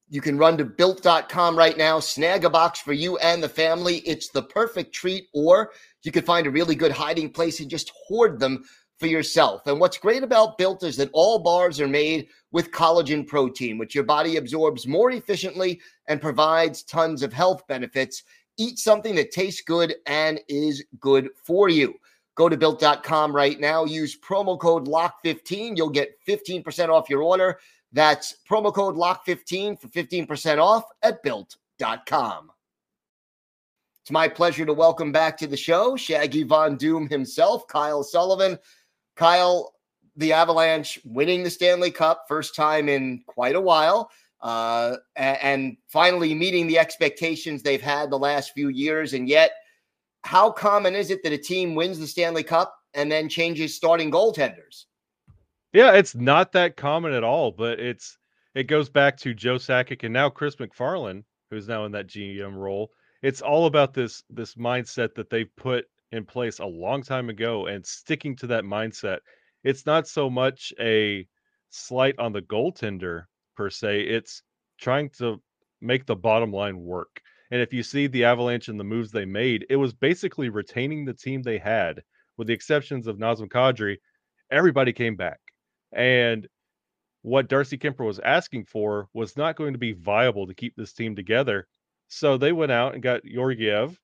You 0.08 0.20
can 0.20 0.38
run 0.38 0.56
to 0.58 0.64
built.com 0.64 1.58
right 1.58 1.76
now, 1.76 1.98
snag 1.98 2.44
a 2.44 2.50
box 2.50 2.78
for 2.78 2.92
you 2.92 3.16
and 3.18 3.42
the 3.42 3.48
family. 3.48 3.98
It's 3.98 4.28
the 4.28 4.42
perfect 4.42 4.94
treat, 4.94 5.26
or 5.34 5.72
you 6.04 6.12
could 6.12 6.24
find 6.24 6.46
a 6.46 6.50
really 6.50 6.76
good 6.76 6.92
hiding 6.92 7.30
place 7.30 7.58
and 7.58 7.68
just 7.68 7.90
hoard 8.06 8.38
them 8.38 8.64
for 8.98 9.08
yourself. 9.08 9.66
And 9.66 9.80
what's 9.80 9.98
great 9.98 10.22
about 10.22 10.58
Built 10.58 10.84
is 10.84 10.96
that 10.96 11.10
all 11.12 11.40
bars 11.40 11.80
are 11.80 11.88
made 11.88 12.28
with 12.52 12.70
collagen 12.70 13.26
protein, 13.26 13.78
which 13.78 13.94
your 13.94 14.04
body 14.04 14.36
absorbs 14.36 14.86
more 14.86 15.10
efficiently 15.10 15.80
and 16.06 16.20
provides 16.20 16.84
tons 16.84 17.22
of 17.22 17.32
health 17.32 17.66
benefits. 17.66 18.22
Eat 18.58 18.78
something 18.78 19.14
that 19.16 19.32
tastes 19.32 19.60
good 19.60 19.96
and 20.06 20.40
is 20.48 20.84
good 21.00 21.30
for 21.44 21.68
you. 21.68 21.94
Go 22.36 22.48
to 22.48 22.56
built.com 22.56 23.34
right 23.34 23.58
now. 23.58 23.84
Use 23.84 24.18
promo 24.18 24.58
code 24.58 24.86
LOCK15. 24.86 25.76
You'll 25.76 25.90
get 25.90 26.16
15% 26.26 26.90
off 26.90 27.10
your 27.10 27.22
order. 27.22 27.58
That's 27.96 28.37
promo 28.46 28.74
code 28.74 28.94
LOCK15 28.94 29.80
for 29.80 29.88
15% 29.88 30.59
off 30.59 30.85
at 31.02 31.22
built.com. 31.22 32.52
It's 34.02 34.11
my 34.11 34.28
pleasure 34.28 34.66
to 34.66 34.74
welcome 34.74 35.12
back 35.12 35.38
to 35.38 35.46
the 35.46 35.56
show 35.56 35.96
Shaggy 35.96 36.42
Von 36.42 36.76
Doom 36.76 37.09
himself, 37.09 37.66
Kyle 37.68 38.02
Sullivan. 38.02 38.59
Kyle, 39.16 39.72
the 40.14 40.35
Avalanche 40.35 41.00
winning 41.06 41.42
the 41.42 41.48
Stanley 41.48 41.90
Cup, 41.90 42.26
first 42.28 42.54
time 42.54 42.90
in 42.90 43.22
quite 43.26 43.56
a 43.56 43.61
while, 43.62 44.11
uh, 44.42 44.96
and 45.16 45.78
finally 45.88 46.35
meeting 46.35 46.66
the 46.66 46.78
expectations 46.78 47.62
they've 47.62 47.80
had 47.80 48.11
the 48.11 48.18
last 48.18 48.52
few 48.52 48.68
years. 48.68 49.14
And 49.14 49.26
yet, 49.26 49.52
how 50.20 50.50
common 50.50 50.94
is 50.94 51.11
it 51.11 51.22
that 51.22 51.32
a 51.32 51.38
team 51.38 51.74
wins 51.74 51.98
the 51.98 52.06
Stanley 52.06 52.42
Cup 52.42 52.76
and 52.92 53.11
then 53.11 53.30
changes 53.30 53.74
starting 53.74 54.11
goaltenders? 54.11 54.85
Yeah, 55.76 55.92
it's 55.92 56.14
not 56.14 56.52
that 56.52 56.78
common 56.78 57.12
at 57.12 57.22
all, 57.22 57.50
but 57.52 57.78
it's 57.78 58.16
it 58.54 58.62
goes 58.62 58.88
back 58.88 59.18
to 59.18 59.34
Joe 59.34 59.56
Sakic 59.56 60.04
and 60.04 60.12
now 60.14 60.30
Chris 60.30 60.56
MacFarland, 60.56 61.24
who's 61.50 61.68
now 61.68 61.84
in 61.84 61.92
that 61.92 62.06
GM 62.06 62.54
role. 62.54 62.92
It's 63.22 63.42
all 63.42 63.66
about 63.66 63.92
this 63.92 64.24
this 64.30 64.54
mindset 64.54 65.14
that 65.16 65.28
they've 65.28 65.54
put 65.54 65.84
in 66.12 66.24
place 66.24 66.60
a 66.60 66.64
long 66.64 67.02
time 67.02 67.28
ago 67.28 67.66
and 67.66 67.84
sticking 67.84 68.34
to 68.36 68.46
that 68.46 68.64
mindset. 68.64 69.18
It's 69.64 69.84
not 69.84 70.08
so 70.08 70.30
much 70.30 70.72
a 70.80 71.28
slight 71.68 72.18
on 72.18 72.32
the 72.32 72.40
goaltender 72.40 73.24
per 73.54 73.68
se, 73.68 74.00
it's 74.00 74.42
trying 74.80 75.10
to 75.18 75.42
make 75.82 76.06
the 76.06 76.16
bottom 76.16 76.52
line 76.52 76.78
work. 76.80 77.20
And 77.50 77.60
if 77.60 77.74
you 77.74 77.82
see 77.82 78.06
the 78.06 78.24
Avalanche 78.24 78.68
and 78.68 78.80
the 78.80 78.84
moves 78.84 79.10
they 79.10 79.26
made, 79.26 79.66
it 79.68 79.76
was 79.76 79.92
basically 79.92 80.48
retaining 80.48 81.04
the 81.04 81.12
team 81.12 81.42
they 81.42 81.58
had, 81.58 82.02
with 82.38 82.46
the 82.46 82.54
exceptions 82.54 83.06
of 83.06 83.18
Nazem 83.18 83.48
Kadri. 83.50 83.98
Everybody 84.50 84.94
came 84.94 85.16
back. 85.16 85.45
And 85.92 86.46
what 87.22 87.49
Darcy 87.49 87.77
Kuemper 87.77 88.07
was 88.07 88.20
asking 88.20 88.66
for 88.66 89.09
was 89.12 89.37
not 89.37 89.57
going 89.57 89.72
to 89.72 89.79
be 89.79 89.92
viable 89.92 90.46
to 90.46 90.55
keep 90.55 90.77
this 90.77 90.92
team 90.92 91.16
together. 91.16 91.66
So 92.09 92.37
they 92.37 92.53
went 92.53 92.72
out 92.72 92.94
and 92.94 93.03
got 93.03 93.25
Georgiev. 93.25 93.99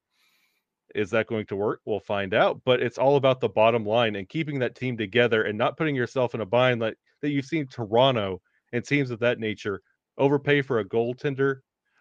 Is 0.94 1.10
that 1.10 1.28
going 1.28 1.46
to 1.46 1.56
work? 1.56 1.80
We'll 1.84 2.00
find 2.00 2.34
out. 2.34 2.60
But 2.64 2.82
it's 2.82 2.98
all 2.98 3.16
about 3.16 3.40
the 3.40 3.48
bottom 3.48 3.86
line 3.86 4.16
and 4.16 4.28
keeping 4.28 4.58
that 4.58 4.74
team 4.74 4.96
together 4.96 5.44
and 5.44 5.56
not 5.56 5.76
putting 5.76 5.94
yourself 5.94 6.34
in 6.34 6.40
a 6.40 6.46
bind 6.46 6.80
like 6.80 6.98
that 7.20 7.30
you've 7.30 7.46
seen 7.46 7.66
Toronto 7.66 8.42
and 8.72 8.84
teams 8.84 9.10
of 9.10 9.20
that 9.20 9.38
nature 9.38 9.82
overpay 10.18 10.62
for 10.62 10.80
a 10.80 10.84
goaltender 10.84 11.60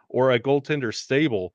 or 0.09 0.31
a 0.31 0.39
goaltender 0.39 0.93
stable. 0.93 1.53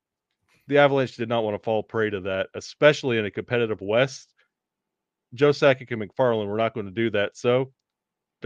The 0.68 0.78
Avalanche 0.78 1.16
did 1.16 1.28
not 1.28 1.44
want 1.44 1.54
to 1.54 1.64
fall 1.64 1.82
prey 1.82 2.10
to 2.10 2.20
that, 2.20 2.48
especially 2.54 3.18
in 3.18 3.24
a 3.24 3.30
competitive 3.30 3.80
West. 3.80 4.32
Joe 5.34 5.50
Sakic 5.50 5.90
and 5.90 6.02
MacFarland 6.02 6.46
were 6.46 6.56
not 6.56 6.74
going 6.74 6.86
to 6.86 6.92
do 6.92 7.10
that. 7.10 7.36
So 7.36 7.72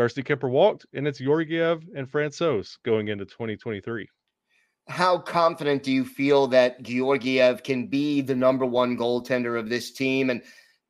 Darcy 0.01 0.23
Kuemper 0.23 0.49
walked, 0.49 0.87
and 0.95 1.07
it's 1.07 1.19
Georgiev 1.19 1.87
and 1.95 2.11
Francouz 2.11 2.79
going 2.85 3.09
into 3.09 3.27
2023. 3.27 4.09
How 4.89 5.19
confident 5.19 5.83
do 5.83 5.93
you 5.93 6.07
feel 6.07 6.47
that 6.47 6.83
Georgiev 6.83 7.63
can 7.63 7.87
be 7.87 8.23
the 8.23 8.35
number 8.35 8.65
one 8.65 8.97
goaltender 8.97 9.59
of 9.59 9.69
this 9.69 9.91
team? 9.91 10.31
And 10.31 10.41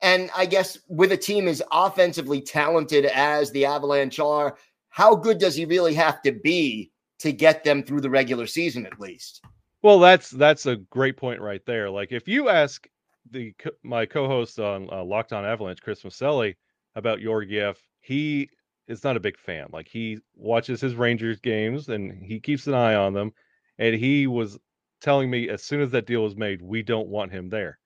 and 0.00 0.30
I 0.36 0.46
guess 0.46 0.78
with 0.86 1.10
a 1.10 1.16
team 1.16 1.48
as 1.48 1.60
offensively 1.72 2.40
talented 2.40 3.04
as 3.06 3.50
the 3.50 3.64
Avalanche 3.64 4.20
are, 4.20 4.56
how 4.90 5.16
good 5.16 5.38
does 5.38 5.56
he 5.56 5.64
really 5.64 5.94
have 5.94 6.22
to 6.22 6.30
be 6.30 6.92
to 7.18 7.32
get 7.32 7.64
them 7.64 7.82
through 7.82 8.02
the 8.02 8.10
regular 8.10 8.46
season 8.46 8.86
at 8.86 9.00
least? 9.00 9.44
Well, 9.82 9.98
that's 9.98 10.30
that's 10.30 10.66
a 10.66 10.76
great 10.76 11.16
point 11.16 11.40
right 11.40 11.66
there. 11.66 11.90
Like 11.90 12.12
if 12.12 12.28
you 12.28 12.48
ask 12.48 12.86
the 13.28 13.52
my 13.82 14.06
co-host 14.06 14.60
on 14.60 14.88
uh, 14.92 15.02
Locked 15.02 15.32
On 15.32 15.44
Avalanche, 15.44 15.82
Chris 15.82 16.04
Maselli, 16.04 16.54
about 16.94 17.18
Georgiev, 17.18 17.76
he 18.02 18.48
is 18.90 19.05
not 19.05 19.16
a 19.16 19.20
big 19.20 19.38
fan. 19.38 19.68
Like 19.72 19.88
he 19.88 20.18
watches 20.35 20.81
his 20.81 20.94
Rangers 20.94 21.40
games 21.40 21.88
and 21.88 22.22
he 22.22 22.40
keeps 22.40 22.66
an 22.66 22.74
eye 22.74 22.94
on 22.94 23.14
them. 23.14 23.33
And 23.79 23.94
he 23.94 24.26
was 24.26 24.59
telling 25.00 25.31
me 25.31 25.48
as 25.48 25.62
soon 25.62 25.81
as 25.81 25.90
that 25.92 26.07
deal 26.07 26.22
was 26.22 26.37
made, 26.37 26.61
we 26.61 26.83
don't 26.83 27.09
want 27.09 27.33
him 27.33 27.48
there. 27.48 27.79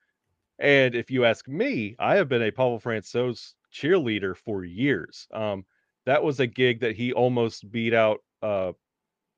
And 0.59 0.95
if 0.95 1.11
you 1.11 1.25
ask 1.25 1.47
me, 1.47 1.95
I 1.99 2.17
have 2.17 2.29
been 2.29 2.43
a 2.43 2.51
Pavel 2.51 2.81
Francouz 2.81 3.55
cheerleader 3.73 4.37
for 4.37 4.65
years. 4.65 5.27
Um, 5.33 5.65
that 6.07 6.23
was 6.23 6.41
a 6.41 6.47
gig 6.47 6.81
that 6.81 6.97
he 6.97 7.13
almost 7.13 7.71
beat 7.71 7.95
out 7.95 8.21
uh, 8.43 8.73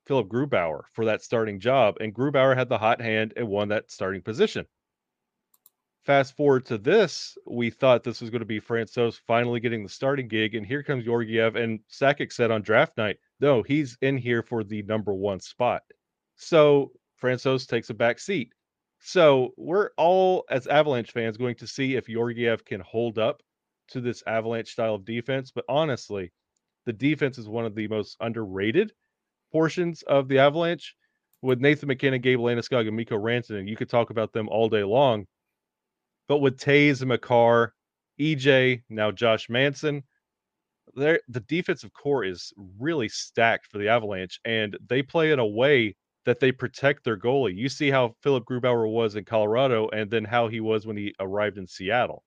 Philipp 0.05 0.27
Grubauer 0.27 0.83
for 0.93 1.05
that 1.05 1.21
starting 1.21 1.59
job, 1.59 1.97
and 1.99 2.13
Grubauer 2.13 2.55
had 2.55 2.69
the 2.69 2.77
hot 2.77 3.01
hand 3.01 3.33
and 3.35 3.47
won 3.47 3.69
that 3.69 3.91
starting 3.91 4.21
position. 4.21 4.65
Fast 6.07 6.37
forward 6.37 6.65
to 6.67 6.77
this, 6.77 7.37
we 7.45 7.69
thought 7.69 8.01
this 8.01 8.21
was 8.21 8.29
going 8.29 8.39
to 8.39 8.45
be 8.45 8.61
Francouz 8.61 9.19
finally 9.27 9.59
getting 9.59 9.83
the 9.83 9.89
starting 9.89 10.29
gig, 10.29 10.55
and 10.55 10.65
here 10.65 10.81
comes 10.81 11.03
Georgiev. 11.03 11.57
And 11.57 11.81
Sakic 11.91 12.31
said 12.31 12.49
on 12.49 12.61
draft 12.61 12.95
night, 12.95 13.17
no, 13.41 13.61
he's 13.61 13.97
in 14.01 14.15
here 14.15 14.41
for 14.41 14.63
the 14.63 14.83
number 14.83 15.13
one 15.13 15.41
spot. 15.41 15.81
So 16.37 16.93
Francouz 17.21 17.67
takes 17.67 17.89
a 17.89 17.93
back 17.93 18.19
seat. 18.19 18.53
So 19.01 19.51
we're 19.57 19.89
all, 19.97 20.45
as 20.49 20.65
Avalanche 20.67 21.11
fans, 21.11 21.35
going 21.35 21.55
to 21.55 21.67
see 21.67 21.95
if 21.97 22.07
Georgiev 22.07 22.63
can 22.63 22.79
hold 22.79 23.19
up 23.19 23.43
to 23.89 23.99
this 23.99 24.23
Avalanche 24.25 24.69
style 24.71 24.95
of 24.95 25.03
defense. 25.03 25.51
But 25.51 25.65
honestly, 25.67 26.31
the 26.85 26.93
defense 26.93 27.37
is 27.37 27.49
one 27.49 27.65
of 27.65 27.75
the 27.75 27.89
most 27.89 28.15
underrated 28.21 28.93
portions 29.51 30.03
of 30.03 30.29
the 30.29 30.39
Avalanche. 30.39 30.95
With 31.41 31.59
Nathan 31.59 31.87
MacKinnon, 31.87 32.21
Gabe 32.21 32.39
Landeskog, 32.39 32.87
and 32.87 32.95
Mikko 32.95 33.17
Rantanen, 33.17 33.67
you 33.67 33.75
could 33.75 33.89
talk 33.89 34.09
about 34.09 34.31
them 34.31 34.47
all 34.47 34.69
day 34.69 34.85
long. 34.85 35.27
But 36.27 36.39
with 36.39 36.59
Toews 36.59 37.01
and 37.01 37.09
Makar, 37.09 37.73
EJ, 38.19 38.83
now 38.89 39.11
Josh 39.11 39.49
Manson, 39.49 40.03
the 40.95 41.43
defensive 41.47 41.93
core 41.93 42.23
is 42.23 42.53
really 42.79 43.09
stacked 43.09 43.67
for 43.67 43.77
the 43.77 43.89
Avalanche, 43.89 44.39
and 44.45 44.77
they 44.87 45.01
play 45.01 45.31
in 45.31 45.39
a 45.39 45.45
way 45.45 45.95
that 46.25 46.39
they 46.39 46.51
protect 46.51 47.03
their 47.03 47.17
goalie. 47.17 47.55
You 47.55 47.69
see 47.69 47.89
how 47.89 48.15
Philipp 48.21 48.45
Grubauer 48.45 48.91
was 48.91 49.15
in 49.15 49.23
Colorado, 49.23 49.87
and 49.89 50.09
then 50.09 50.25
how 50.25 50.47
he 50.47 50.59
was 50.59 50.85
when 50.85 50.97
he 50.97 51.13
arrived 51.19 51.57
in 51.57 51.67
Seattle. 51.67 52.23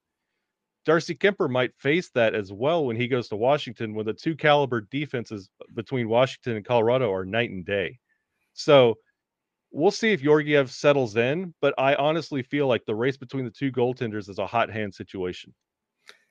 Darcy 0.86 1.14
Kuemper 1.14 1.50
might 1.50 1.76
face 1.76 2.08
that 2.14 2.34
as 2.34 2.50
well 2.50 2.86
when 2.86 2.96
he 2.96 3.06
goes 3.06 3.28
to 3.28 3.36
Washington, 3.36 3.94
when 3.94 4.06
the 4.06 4.14
two 4.14 4.34
caliber 4.34 4.80
defenses 4.80 5.50
between 5.74 6.08
Washington 6.08 6.56
and 6.56 6.64
Colorado 6.64 7.12
are 7.12 7.26
night 7.26 7.50
and 7.50 7.66
day. 7.66 7.98
So 8.54 8.96
we'll 9.70 9.90
see 9.90 10.12
if 10.12 10.22
Georgiev 10.22 10.70
settles 10.70 11.16
in, 11.16 11.54
but 11.60 11.74
I 11.78 11.94
honestly 11.94 12.42
feel 12.42 12.66
like 12.66 12.84
the 12.86 12.94
race 12.94 13.16
between 13.16 13.44
the 13.44 13.50
two 13.50 13.70
goaltenders 13.70 14.28
is 14.28 14.38
a 14.38 14.46
hot 14.46 14.70
hand 14.70 14.94
situation. 14.94 15.54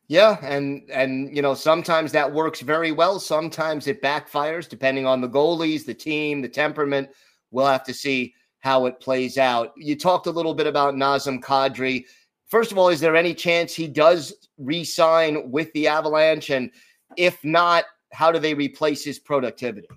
Yeah, 0.08 0.38
and 0.41 0.89
and 0.91 1.36
you 1.36 1.41
know 1.43 1.54
sometimes 1.54 2.12
that 2.13 2.32
works 2.32 2.62
very 2.62 2.91
well. 2.91 3.19
Sometimes 3.19 3.88
it 3.88 4.02
backfires, 4.02 4.67
depending 4.67 5.06
on 5.06 5.21
the 5.21 5.30
goalies, 5.30 5.86
the 5.86 5.93
team, 5.93 6.41
the 6.41 6.49
temperament. 6.49 7.10
We'll 7.52 7.67
have 7.67 7.84
to 7.84 7.93
see 7.93 8.34
how 8.60 8.88
it 8.88 8.99
plays 8.99 9.38
out. 9.38 9.73
You 9.78 9.95
talked 9.95 10.28
a 10.28 10.32
little 10.32 10.54
bit 10.54 10.67
about 10.67 10.95
Nazem 10.95 11.39
Kadri. 11.39 12.06
First 12.47 12.71
of 12.71 12.78
all, 12.78 12.89
is 12.89 12.99
there 12.99 13.15
any 13.15 13.34
chance 13.34 13.73
he 13.73 13.88
does 13.88 14.34
re-sign 14.58 15.52
with 15.52 15.71
the 15.73 15.88
Avalanche? 15.88 16.49
And 16.49 16.71
if 17.15 17.43
not, 17.45 17.86
how 18.12 18.32
do 18.32 18.39
they 18.39 18.54
replace 18.54 19.04
his 19.04 19.19
productivity? 19.19 19.88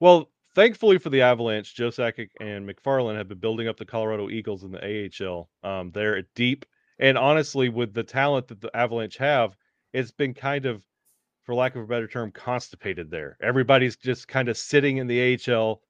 Well, 0.00 0.28
thankfully 0.56 0.96
for 0.98 1.10
the 1.10 1.20
Avalanche, 1.20 1.74
Joe 1.74 1.90
Sakic 1.90 2.30
and 2.40 2.66
MacFarland 2.66 3.18
have 3.18 3.28
been 3.28 3.38
building 3.38 3.68
up 3.68 3.76
the 3.76 3.84
Colorado 3.84 4.30
Eagles 4.30 4.64
in 4.64 4.72
the 4.72 5.10
AHL. 5.22 5.50
Um, 5.62 5.92
they're 5.92 6.22
deep, 6.34 6.64
and 6.98 7.18
honestly, 7.18 7.68
with 7.68 7.92
the 7.92 8.02
talent 8.02 8.48
that 8.48 8.62
the 8.62 8.74
Avalanche 8.74 9.18
have, 9.18 9.54
it's 9.92 10.10
been 10.10 10.32
kind 10.32 10.64
of, 10.64 10.82
for 11.44 11.54
lack 11.54 11.76
of 11.76 11.82
a 11.82 11.86
better 11.86 12.08
term, 12.08 12.32
constipated 12.32 13.10
there. 13.10 13.36
Everybody's 13.42 13.96
just 13.96 14.28
kind 14.28 14.48
of 14.48 14.56
sitting 14.56 14.96
in 14.96 15.06
the 15.06 15.38
AHL, 15.38 15.82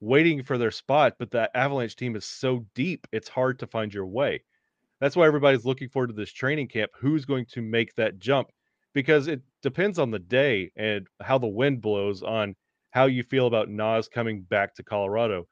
waiting 0.00 0.42
for 0.42 0.56
their 0.56 0.70
spot. 0.70 1.16
But 1.18 1.30
the 1.30 1.54
Avalanche 1.56 1.94
team 1.94 2.16
is 2.16 2.24
so 2.24 2.64
deep, 2.74 3.06
it's 3.12 3.28
hard 3.28 3.58
to 3.58 3.66
find 3.66 3.92
your 3.92 4.06
way. 4.06 4.42
That's 5.00 5.16
why 5.16 5.26
everybody's 5.26 5.66
looking 5.66 5.90
forward 5.90 6.08
to 6.08 6.14
this 6.14 6.32
training 6.32 6.68
camp. 6.68 6.90
Who's 6.98 7.26
going 7.26 7.46
to 7.52 7.60
make 7.60 7.94
that 7.96 8.18
jump? 8.18 8.48
Because 8.94 9.28
it 9.28 9.42
depends 9.62 9.98
on 9.98 10.10
the 10.10 10.18
day 10.18 10.72
and 10.76 11.06
how 11.20 11.36
the 11.36 11.46
wind 11.46 11.82
blows 11.82 12.22
on 12.22 12.56
how 12.94 13.06
you 13.06 13.24
feel 13.24 13.48
about 13.48 13.68
Nas 13.68 14.08
coming 14.08 14.42
back 14.42 14.72
to 14.76 14.84
Colorado. 14.84 15.48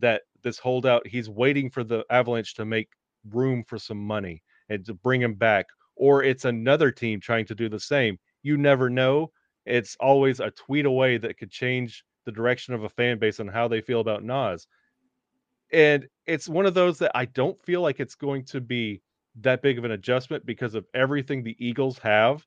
That 0.00 0.22
this 0.42 0.58
holdout, 0.58 1.06
he's 1.06 1.30
waiting 1.30 1.70
for 1.70 1.84
the 1.84 2.04
Avalanche 2.10 2.54
to 2.54 2.64
make 2.64 2.88
room 3.30 3.62
for 3.64 3.78
some 3.78 4.04
money 4.04 4.42
and 4.68 4.84
to 4.84 4.94
bring 4.94 5.22
him 5.22 5.34
back, 5.34 5.66
or 5.94 6.24
it's 6.24 6.44
another 6.44 6.90
team 6.90 7.20
trying 7.20 7.46
to 7.46 7.54
do 7.54 7.68
the 7.68 7.78
same. 7.78 8.18
You 8.42 8.56
never 8.56 8.90
know. 8.90 9.30
It's 9.64 9.96
always 10.00 10.40
a 10.40 10.50
tweet 10.50 10.84
away 10.84 11.16
that 11.18 11.38
could 11.38 11.50
change 11.52 12.04
the 12.26 12.32
direction 12.32 12.74
of 12.74 12.82
a 12.82 12.88
fan 12.88 13.18
base 13.20 13.38
on 13.38 13.46
how 13.46 13.68
they 13.68 13.80
feel 13.80 14.00
about 14.00 14.24
Nas. 14.24 14.66
And 15.72 16.08
it's 16.26 16.48
one 16.48 16.66
of 16.66 16.74
those 16.74 16.98
that 16.98 17.12
I 17.14 17.26
don't 17.26 17.60
feel 17.62 17.82
like 17.82 18.00
it's 18.00 18.16
going 18.16 18.44
to 18.46 18.60
be 18.60 19.00
that 19.40 19.62
big 19.62 19.78
of 19.78 19.84
an 19.84 19.92
adjustment 19.92 20.44
because 20.44 20.74
of 20.74 20.86
everything 20.92 21.42
the 21.42 21.56
Eagles 21.64 21.98
have. 21.98 22.44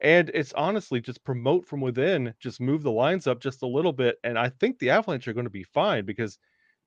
And 0.00 0.30
it's 0.34 0.52
honestly 0.54 1.00
just 1.00 1.24
promote 1.24 1.66
from 1.66 1.80
within, 1.80 2.34
just 2.40 2.60
move 2.60 2.82
the 2.82 2.92
lines 2.92 3.26
up 3.26 3.40
just 3.40 3.62
a 3.62 3.66
little 3.66 3.92
bit. 3.92 4.16
And 4.24 4.38
I 4.38 4.48
think 4.48 4.78
the 4.78 4.90
Avalanche 4.90 5.26
are 5.28 5.32
going 5.32 5.44
to 5.46 5.50
be 5.50 5.64
fine 5.64 6.04
because 6.04 6.38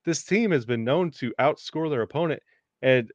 this 0.05 0.23
team 0.23 0.51
has 0.51 0.65
been 0.65 0.83
known 0.83 1.11
to 1.11 1.33
outscore 1.39 1.89
their 1.89 2.03
opponent. 2.03 2.41
And 2.81 3.11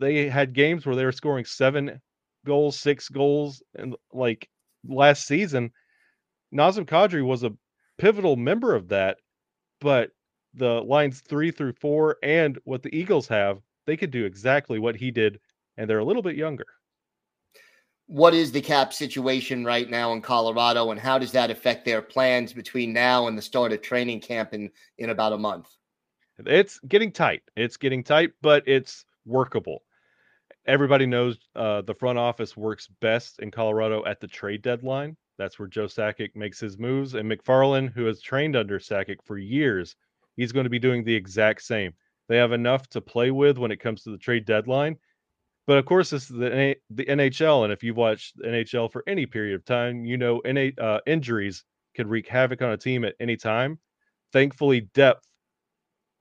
they 0.00 0.28
had 0.28 0.54
games 0.54 0.86
where 0.86 0.96
they 0.96 1.04
were 1.04 1.12
scoring 1.12 1.44
seven 1.44 2.00
goals, 2.46 2.78
six 2.78 3.08
goals, 3.08 3.62
and 3.76 3.96
like 4.12 4.48
last 4.88 5.26
season. 5.26 5.72
Nazem 6.54 6.86
Kadri 6.86 7.24
was 7.24 7.42
a 7.44 7.56
pivotal 7.98 8.36
member 8.36 8.74
of 8.74 8.88
that, 8.88 9.18
but 9.80 10.12
the 10.54 10.82
lines 10.82 11.20
three 11.22 11.50
through 11.52 11.74
four 11.74 12.18
and 12.22 12.58
what 12.64 12.82
the 12.82 12.96
Eagles 12.96 13.28
have, 13.28 13.60
they 13.86 13.96
could 13.96 14.10
do 14.12 14.24
exactly 14.26 14.78
what 14.78 14.96
he 14.96 15.10
did, 15.10 15.40
and 15.76 15.90
they're 15.90 16.00
a 16.00 16.04
little 16.04 16.22
bit 16.22 16.36
younger. 16.36 16.66
What 18.08 18.32
is 18.32 18.50
the 18.50 18.62
cap 18.62 18.94
situation 18.94 19.66
right 19.66 19.88
now 19.88 20.14
in 20.14 20.22
Colorado, 20.22 20.90
and 20.90 20.98
how 20.98 21.18
does 21.18 21.30
that 21.32 21.50
affect 21.50 21.84
their 21.84 22.00
plans 22.00 22.54
between 22.54 22.94
now 22.94 23.28
and 23.28 23.36
the 23.36 23.42
start 23.42 23.70
of 23.70 23.82
training 23.82 24.20
camp 24.20 24.54
in, 24.54 24.70
in 24.96 25.10
about 25.10 25.34
a 25.34 25.38
month? 25.38 25.68
It's 26.38 26.80
getting 26.88 27.12
tight. 27.12 27.42
It's 27.54 27.76
getting 27.76 28.02
tight, 28.02 28.30
but 28.40 28.66
it's 28.66 29.04
workable. 29.26 29.82
Everybody 30.66 31.04
knows 31.04 31.38
uh, 31.54 31.82
the 31.82 31.94
front 31.94 32.18
office 32.18 32.56
works 32.56 32.88
best 33.00 33.40
in 33.40 33.50
Colorado 33.50 34.02
at 34.06 34.20
the 34.20 34.26
trade 34.26 34.62
deadline. 34.62 35.14
That's 35.36 35.58
where 35.58 35.68
Joe 35.68 35.84
Sakic 35.84 36.34
makes 36.34 36.58
his 36.58 36.78
moves. 36.78 37.12
And 37.12 37.30
MacFarland, 37.30 37.92
who 37.92 38.06
has 38.06 38.22
trained 38.22 38.56
under 38.56 38.78
Sakic 38.78 39.18
for 39.22 39.36
years, 39.36 39.96
he's 40.34 40.52
going 40.52 40.64
to 40.64 40.70
be 40.70 40.78
doing 40.78 41.04
the 41.04 41.14
exact 41.14 41.62
same. 41.62 41.92
They 42.28 42.38
have 42.38 42.52
enough 42.52 42.88
to 42.88 43.02
play 43.02 43.30
with 43.30 43.58
when 43.58 43.70
it 43.70 43.80
comes 43.80 44.02
to 44.02 44.10
the 44.10 44.18
trade 44.18 44.46
deadline. 44.46 44.96
But 45.68 45.76
of 45.78 45.84
course, 45.84 46.08
this 46.10 46.22
is 46.24 46.28
the, 46.30 46.76
the 46.90 47.04
NHL. 47.04 47.64
And 47.64 47.72
if 47.72 47.84
you've 47.84 47.98
watched 47.98 48.38
NHL 48.38 48.90
for 48.90 49.04
any 49.06 49.26
period 49.26 49.54
of 49.54 49.66
time, 49.66 50.06
you 50.06 50.16
know 50.16 50.40
NA, 50.46 50.70
uh, 50.82 51.00
injuries 51.06 51.62
can 51.94 52.08
wreak 52.08 52.26
havoc 52.26 52.62
on 52.62 52.72
a 52.72 52.78
team 52.78 53.04
at 53.04 53.14
any 53.20 53.36
time. 53.36 53.78
Thankfully, 54.32 54.88
depth 54.94 55.28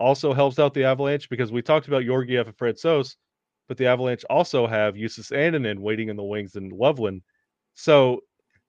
also 0.01 0.33
helps 0.33 0.59
out 0.59 0.73
the 0.73 0.83
Avalanche 0.83 1.29
because 1.29 1.51
we 1.51 1.61
talked 1.61 1.87
about 1.87 2.03
Georgiev 2.03 2.47
and 2.47 2.57
Francouz, 2.57 3.15
but 3.69 3.77
the 3.77 3.87
Avalanche 3.87 4.25
also 4.29 4.67
have 4.67 4.97
Justus 4.97 5.31
Annunen 5.31 5.79
waiting 5.79 6.09
in 6.09 6.17
the 6.17 6.23
wings 6.25 6.57
and 6.57 6.73
Loveland. 6.73 7.21
So 7.73 8.19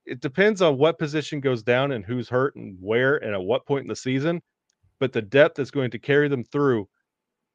it 0.06 0.20
depends 0.20 0.62
on 0.62 0.78
what 0.78 1.00
position 1.00 1.40
goes 1.40 1.64
down 1.64 1.90
and 1.90 2.04
who's 2.04 2.28
hurt 2.28 2.54
and 2.54 2.78
where 2.80 3.16
and 3.16 3.34
at 3.34 3.42
what 3.42 3.66
point 3.66 3.82
in 3.82 3.88
the 3.88 3.96
season. 3.96 4.42
But 5.00 5.12
the 5.12 5.22
depth 5.22 5.58
is 5.58 5.72
going 5.72 5.90
to 5.90 5.98
carry 5.98 6.28
them 6.28 6.44
through. 6.44 6.88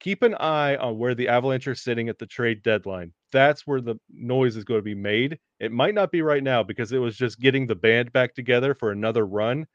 Keep 0.04 0.22
an 0.24 0.36
eye 0.36 0.76
on 0.76 0.98
where 0.98 1.16
the 1.16 1.30
Avalanche 1.30 1.66
are 1.66 1.76
sitting 1.76 2.10
at 2.10 2.20
the 2.20 2.26
trade 2.26 2.62
deadline. 2.62 3.14
That's 3.32 3.66
where 3.66 3.80
the 3.80 3.96
noise 4.12 4.58
is 4.58 4.66
going 4.66 4.80
to 4.80 4.84
be 4.84 4.94
made. 4.94 5.40
It 5.62 5.72
might 5.72 5.96
not 5.96 6.12
be 6.12 6.22
right 6.22 6.44
now 6.44 6.62
because 6.62 6.92
it 6.92 6.98
was 6.98 7.16
just 7.16 7.40
getting 7.40 7.66
the 7.66 7.76
band 7.76 8.12
back 8.12 8.36
together 8.36 8.76
for 8.76 8.92
another 8.92 9.26
run. 9.26 9.66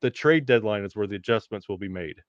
The 0.00 0.12
trade 0.12 0.46
deadline 0.46 0.84
is 0.84 0.94
where 0.94 1.08
the 1.08 1.16
adjustments 1.16 1.68
will 1.68 1.76
be 1.76 1.88
made. 1.88 2.22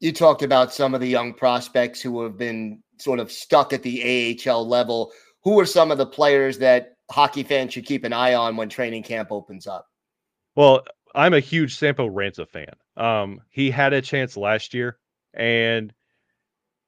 You 0.00 0.12
talked 0.12 0.42
about 0.42 0.74
some 0.74 0.94
of 0.94 1.00
the 1.00 1.08
young 1.08 1.32
prospects 1.32 2.02
who 2.02 2.22
have 2.22 2.36
been 2.36 2.82
sort 2.98 3.20
of 3.20 3.32
stuck 3.32 3.72
at 3.72 3.82
the 3.82 4.38
AHL 4.46 4.68
level. 4.68 5.12
Who 5.44 5.58
are 5.58 5.66
some 5.66 5.90
of 5.90 5.96
the 5.96 6.06
players 6.06 6.58
that 6.58 6.92
hockey 7.10 7.42
fans 7.42 7.72
should 7.72 7.86
keep 7.86 8.04
an 8.04 8.12
eye 8.12 8.34
on 8.34 8.56
when 8.56 8.68
training 8.68 9.04
camp 9.04 9.32
opens 9.32 9.66
up? 9.66 9.86
Well, 10.56 10.84
I'm 11.14 11.32
a 11.32 11.40
huge 11.40 11.78
Sampo 11.78 12.06
Ranta 12.06 12.46
fan. 12.46 12.74
Um, 12.98 13.40
he 13.48 13.70
had 13.70 13.94
a 13.94 14.02
chance 14.02 14.36
last 14.36 14.74
year, 14.74 14.98
and 15.32 15.90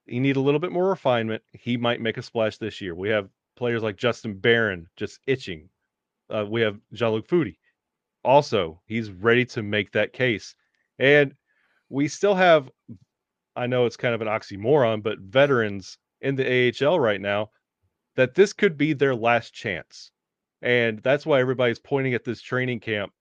he 0.06 0.20
need 0.20 0.36
a 0.36 0.40
little 0.40 0.60
bit 0.60 0.72
more 0.72 0.88
refinement. 0.88 1.42
He 1.52 1.76
might 1.76 2.00
make 2.00 2.16
a 2.16 2.22
splash 2.22 2.58
this 2.58 2.80
year. 2.80 2.94
We 2.94 3.08
have 3.10 3.28
players 3.56 3.82
like 3.82 3.96
Justin 3.96 4.34
Barron 4.34 4.86
just 4.96 5.20
itching. 5.26 5.68
Uh, 6.28 6.46
we 6.48 6.60
have 6.62 6.78
Jean-Luc 6.92 7.28
Foudy. 7.28 7.58
Also, 8.24 8.80
he's 8.86 9.10
ready 9.10 9.44
to 9.46 9.62
make 9.62 9.92
that 9.92 10.12
case. 10.12 10.54
And 10.98 11.34
we 11.88 12.08
still 12.08 12.34
have, 12.34 12.70
I 13.56 13.66
know 13.66 13.86
it's 13.86 13.96
kind 13.96 14.14
of 14.14 14.22
an 14.22 14.28
oxymoron, 14.28 15.02
but 15.02 15.18
veterans 15.18 15.98
in 16.20 16.36
the 16.36 16.72
AHL 16.84 16.98
right 16.98 17.20
now 17.20 17.50
that 18.16 18.34
this 18.34 18.52
could 18.52 18.76
be 18.76 18.92
their 18.92 19.14
last 19.14 19.52
chance. 19.52 20.10
And 20.62 21.00
that's 21.00 21.26
why 21.26 21.40
everybody's 21.40 21.80
pointing 21.80 22.14
at 22.14 22.24
this 22.24 22.40
training 22.40 22.80
camp. 22.80 23.12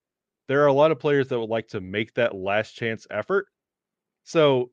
There 0.47 0.61
are 0.63 0.67
a 0.67 0.73
lot 0.73 0.91
of 0.91 0.99
players 0.99 1.27
that 1.29 1.39
would 1.39 1.49
like 1.49 1.69
to 1.69 1.81
make 1.81 2.13
that 2.13 2.35
last 2.35 2.73
chance 2.73 3.07
effort. 3.09 3.47
So 4.23 4.71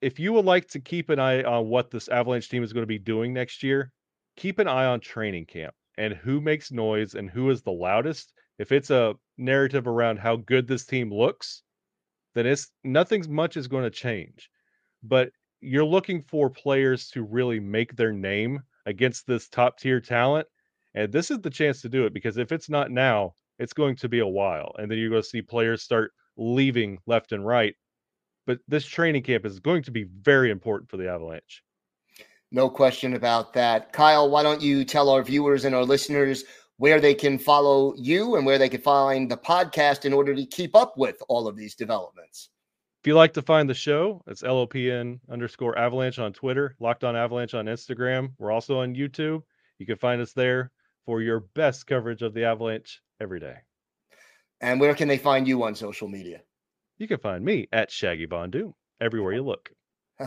if 0.00 0.18
you 0.18 0.32
would 0.32 0.44
like 0.44 0.68
to 0.68 0.80
keep 0.80 1.10
an 1.10 1.18
eye 1.18 1.42
on 1.42 1.68
what 1.68 1.90
this 1.90 2.08
Avalanche 2.08 2.48
team 2.48 2.62
is 2.62 2.72
going 2.72 2.82
to 2.82 2.86
be 2.86 2.98
doing 2.98 3.32
next 3.32 3.62
year, 3.62 3.92
keep 4.36 4.58
an 4.58 4.68
eye 4.68 4.86
on 4.86 5.00
training 5.00 5.46
camp 5.46 5.74
and 5.96 6.14
who 6.14 6.40
makes 6.40 6.70
noise 6.70 7.14
and 7.14 7.28
who 7.28 7.50
is 7.50 7.62
the 7.62 7.72
loudest. 7.72 8.32
If 8.58 8.72
it's 8.72 8.90
a 8.90 9.14
narrative 9.36 9.86
around 9.86 10.18
how 10.18 10.36
good 10.36 10.66
this 10.66 10.84
team 10.84 11.12
looks, 11.12 11.62
then 12.34 12.46
it's 12.46 12.70
nothing's 12.84 13.28
much 13.28 13.56
is 13.56 13.66
going 13.66 13.84
to 13.84 13.90
change. 13.90 14.50
But 15.02 15.30
you're 15.60 15.84
looking 15.84 16.22
for 16.22 16.48
players 16.48 17.08
to 17.10 17.24
really 17.24 17.58
make 17.58 17.96
their 17.96 18.12
name 18.12 18.60
against 18.86 19.26
this 19.26 19.48
top 19.48 19.78
tier 19.78 20.00
talent. 20.00 20.46
And 20.94 21.12
this 21.12 21.30
is 21.30 21.40
the 21.40 21.50
chance 21.50 21.82
to 21.82 21.88
do 21.88 22.06
it 22.06 22.14
because 22.14 22.38
if 22.38 22.52
it's 22.52 22.70
not 22.70 22.90
now, 22.90 23.34
it's 23.58 23.72
going 23.72 23.96
to 23.96 24.08
be 24.08 24.20
a 24.20 24.26
while. 24.26 24.72
And 24.78 24.90
then 24.90 24.98
you're 24.98 25.10
going 25.10 25.22
to 25.22 25.28
see 25.28 25.42
players 25.42 25.82
start 25.82 26.12
leaving 26.36 26.98
left 27.06 27.32
and 27.32 27.44
right. 27.44 27.74
But 28.48 28.60
this 28.66 28.86
training 28.86 29.24
camp 29.24 29.44
is 29.44 29.60
going 29.60 29.82
to 29.82 29.90
be 29.90 30.04
very 30.04 30.50
important 30.50 30.88
for 30.88 30.96
the 30.96 31.06
Avalanche. 31.06 31.62
No 32.50 32.70
question 32.70 33.12
about 33.12 33.52
that. 33.52 33.92
Kyle, 33.92 34.30
why 34.30 34.42
don't 34.42 34.62
you 34.62 34.86
tell 34.86 35.10
our 35.10 35.22
viewers 35.22 35.66
and 35.66 35.74
our 35.74 35.84
listeners 35.84 36.44
where 36.78 36.98
they 36.98 37.12
can 37.12 37.38
follow 37.38 37.92
you 37.98 38.36
and 38.36 38.46
where 38.46 38.56
they 38.56 38.70
can 38.70 38.80
find 38.80 39.30
the 39.30 39.36
podcast 39.36 40.06
in 40.06 40.14
order 40.14 40.34
to 40.34 40.46
keep 40.46 40.74
up 40.74 40.96
with 40.96 41.22
all 41.28 41.46
of 41.46 41.56
these 41.58 41.74
developments? 41.74 42.48
If 43.02 43.06
you 43.06 43.14
like 43.14 43.34
to 43.34 43.42
find 43.42 43.68
the 43.68 43.74
show, 43.74 44.22
it's 44.26 44.42
LOPN 44.42 45.20
underscore 45.30 45.76
avalanche 45.76 46.18
on 46.18 46.32
Twitter, 46.32 46.74
Locked 46.80 47.04
on 47.04 47.16
Avalanche 47.16 47.52
on 47.52 47.66
Instagram. 47.66 48.32
We're 48.38 48.50
also 48.50 48.78
on 48.78 48.94
YouTube. 48.94 49.42
You 49.78 49.84
can 49.84 49.98
find 49.98 50.22
us 50.22 50.32
there 50.32 50.70
for 51.04 51.20
your 51.20 51.40
best 51.54 51.86
coverage 51.86 52.22
of 52.22 52.32
the 52.32 52.46
Avalanche 52.46 53.02
every 53.20 53.40
day. 53.40 53.56
And 54.62 54.80
where 54.80 54.94
can 54.94 55.06
they 55.06 55.18
find 55.18 55.46
you 55.46 55.64
on 55.64 55.74
social 55.74 56.08
media? 56.08 56.40
You 56.98 57.06
can 57.08 57.18
find 57.18 57.44
me 57.44 57.68
at 57.72 57.90
Shaggy 57.90 58.26
Bondu 58.26 58.74
everywhere 59.00 59.32
you 59.32 59.42
look. 59.44 59.70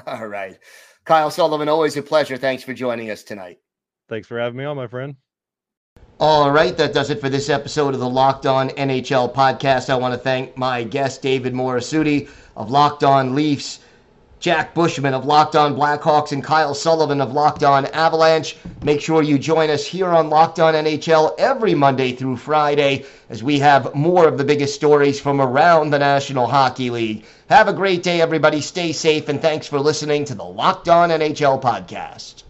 All 0.08 0.28
right. 0.28 0.58
Kyle 1.04 1.30
Sullivan, 1.30 1.68
always 1.68 1.98
a 1.98 2.02
pleasure. 2.02 2.38
Thanks 2.38 2.64
for 2.64 2.74
joining 2.74 3.12
us 3.12 3.24
tonight. 3.24 3.60
Thanks 4.08 4.28
for 4.28 4.40
having 4.40 4.58
me 4.58 4.64
on, 4.66 4.78
my 4.78 4.88
friend. 4.88 5.16
All 6.20 6.52
right, 6.52 6.78
that 6.78 6.94
does 6.94 7.10
it 7.10 7.20
for 7.20 7.30
this 7.30 7.50
episode 7.50 7.94
of 7.94 8.00
the 8.00 8.10
Locked 8.10 8.46
On 8.46 8.70
NHL 8.70 9.34
podcast. 9.34 9.90
I 9.90 9.96
want 9.96 10.14
to 10.14 10.20
thank 10.20 10.56
my 10.56 10.84
guest, 10.84 11.22
David 11.22 11.54
Morassutti 11.54 12.30
of 12.56 12.70
Locked 12.70 13.04
On 13.04 13.34
Leafs, 13.34 13.80
Jack 14.42 14.74
Bushman 14.74 15.14
of 15.14 15.24
Locked 15.24 15.56
On 15.56 15.76
Blackhawks, 15.76 16.32
and 16.32 16.44
Kyle 16.44 16.74
Sullivan 16.74 17.22
of 17.22 17.32
Locked 17.32 17.64
On 17.64 17.86
Avalanche. 17.86 18.58
Make 18.82 19.00
sure 19.00 19.22
you 19.22 19.38
join 19.38 19.70
us 19.70 19.86
here 19.86 20.10
on 20.10 20.32
Locked 20.32 20.60
On 20.60 20.74
NHL 20.74 21.36
every 21.38 21.76
Monday 21.76 22.14
through 22.14 22.38
Friday 22.38 23.06
as 23.30 23.44
we 23.44 23.60
have 23.60 23.94
more 23.94 24.28
of 24.28 24.40
the 24.40 24.44
biggest 24.44 24.74
stories 24.74 25.20
from 25.20 25.40
around 25.40 25.92
the 25.92 26.00
National 26.00 26.48
Hockey 26.48 26.90
League. 26.90 27.24
Have 27.50 27.68
a 27.68 27.74
great 27.74 28.02
day, 28.02 28.20
everybody. 28.20 28.62
Stay 28.62 28.94
safe, 28.94 29.30
and 29.30 29.40
thanks 29.40 29.68
for 29.68 29.80
listening 29.80 30.26
to 30.26 30.34
the 30.34 30.44
Locked 30.44 30.90
On 30.90 31.10
NHL 31.12 31.62
podcast. 31.62 32.42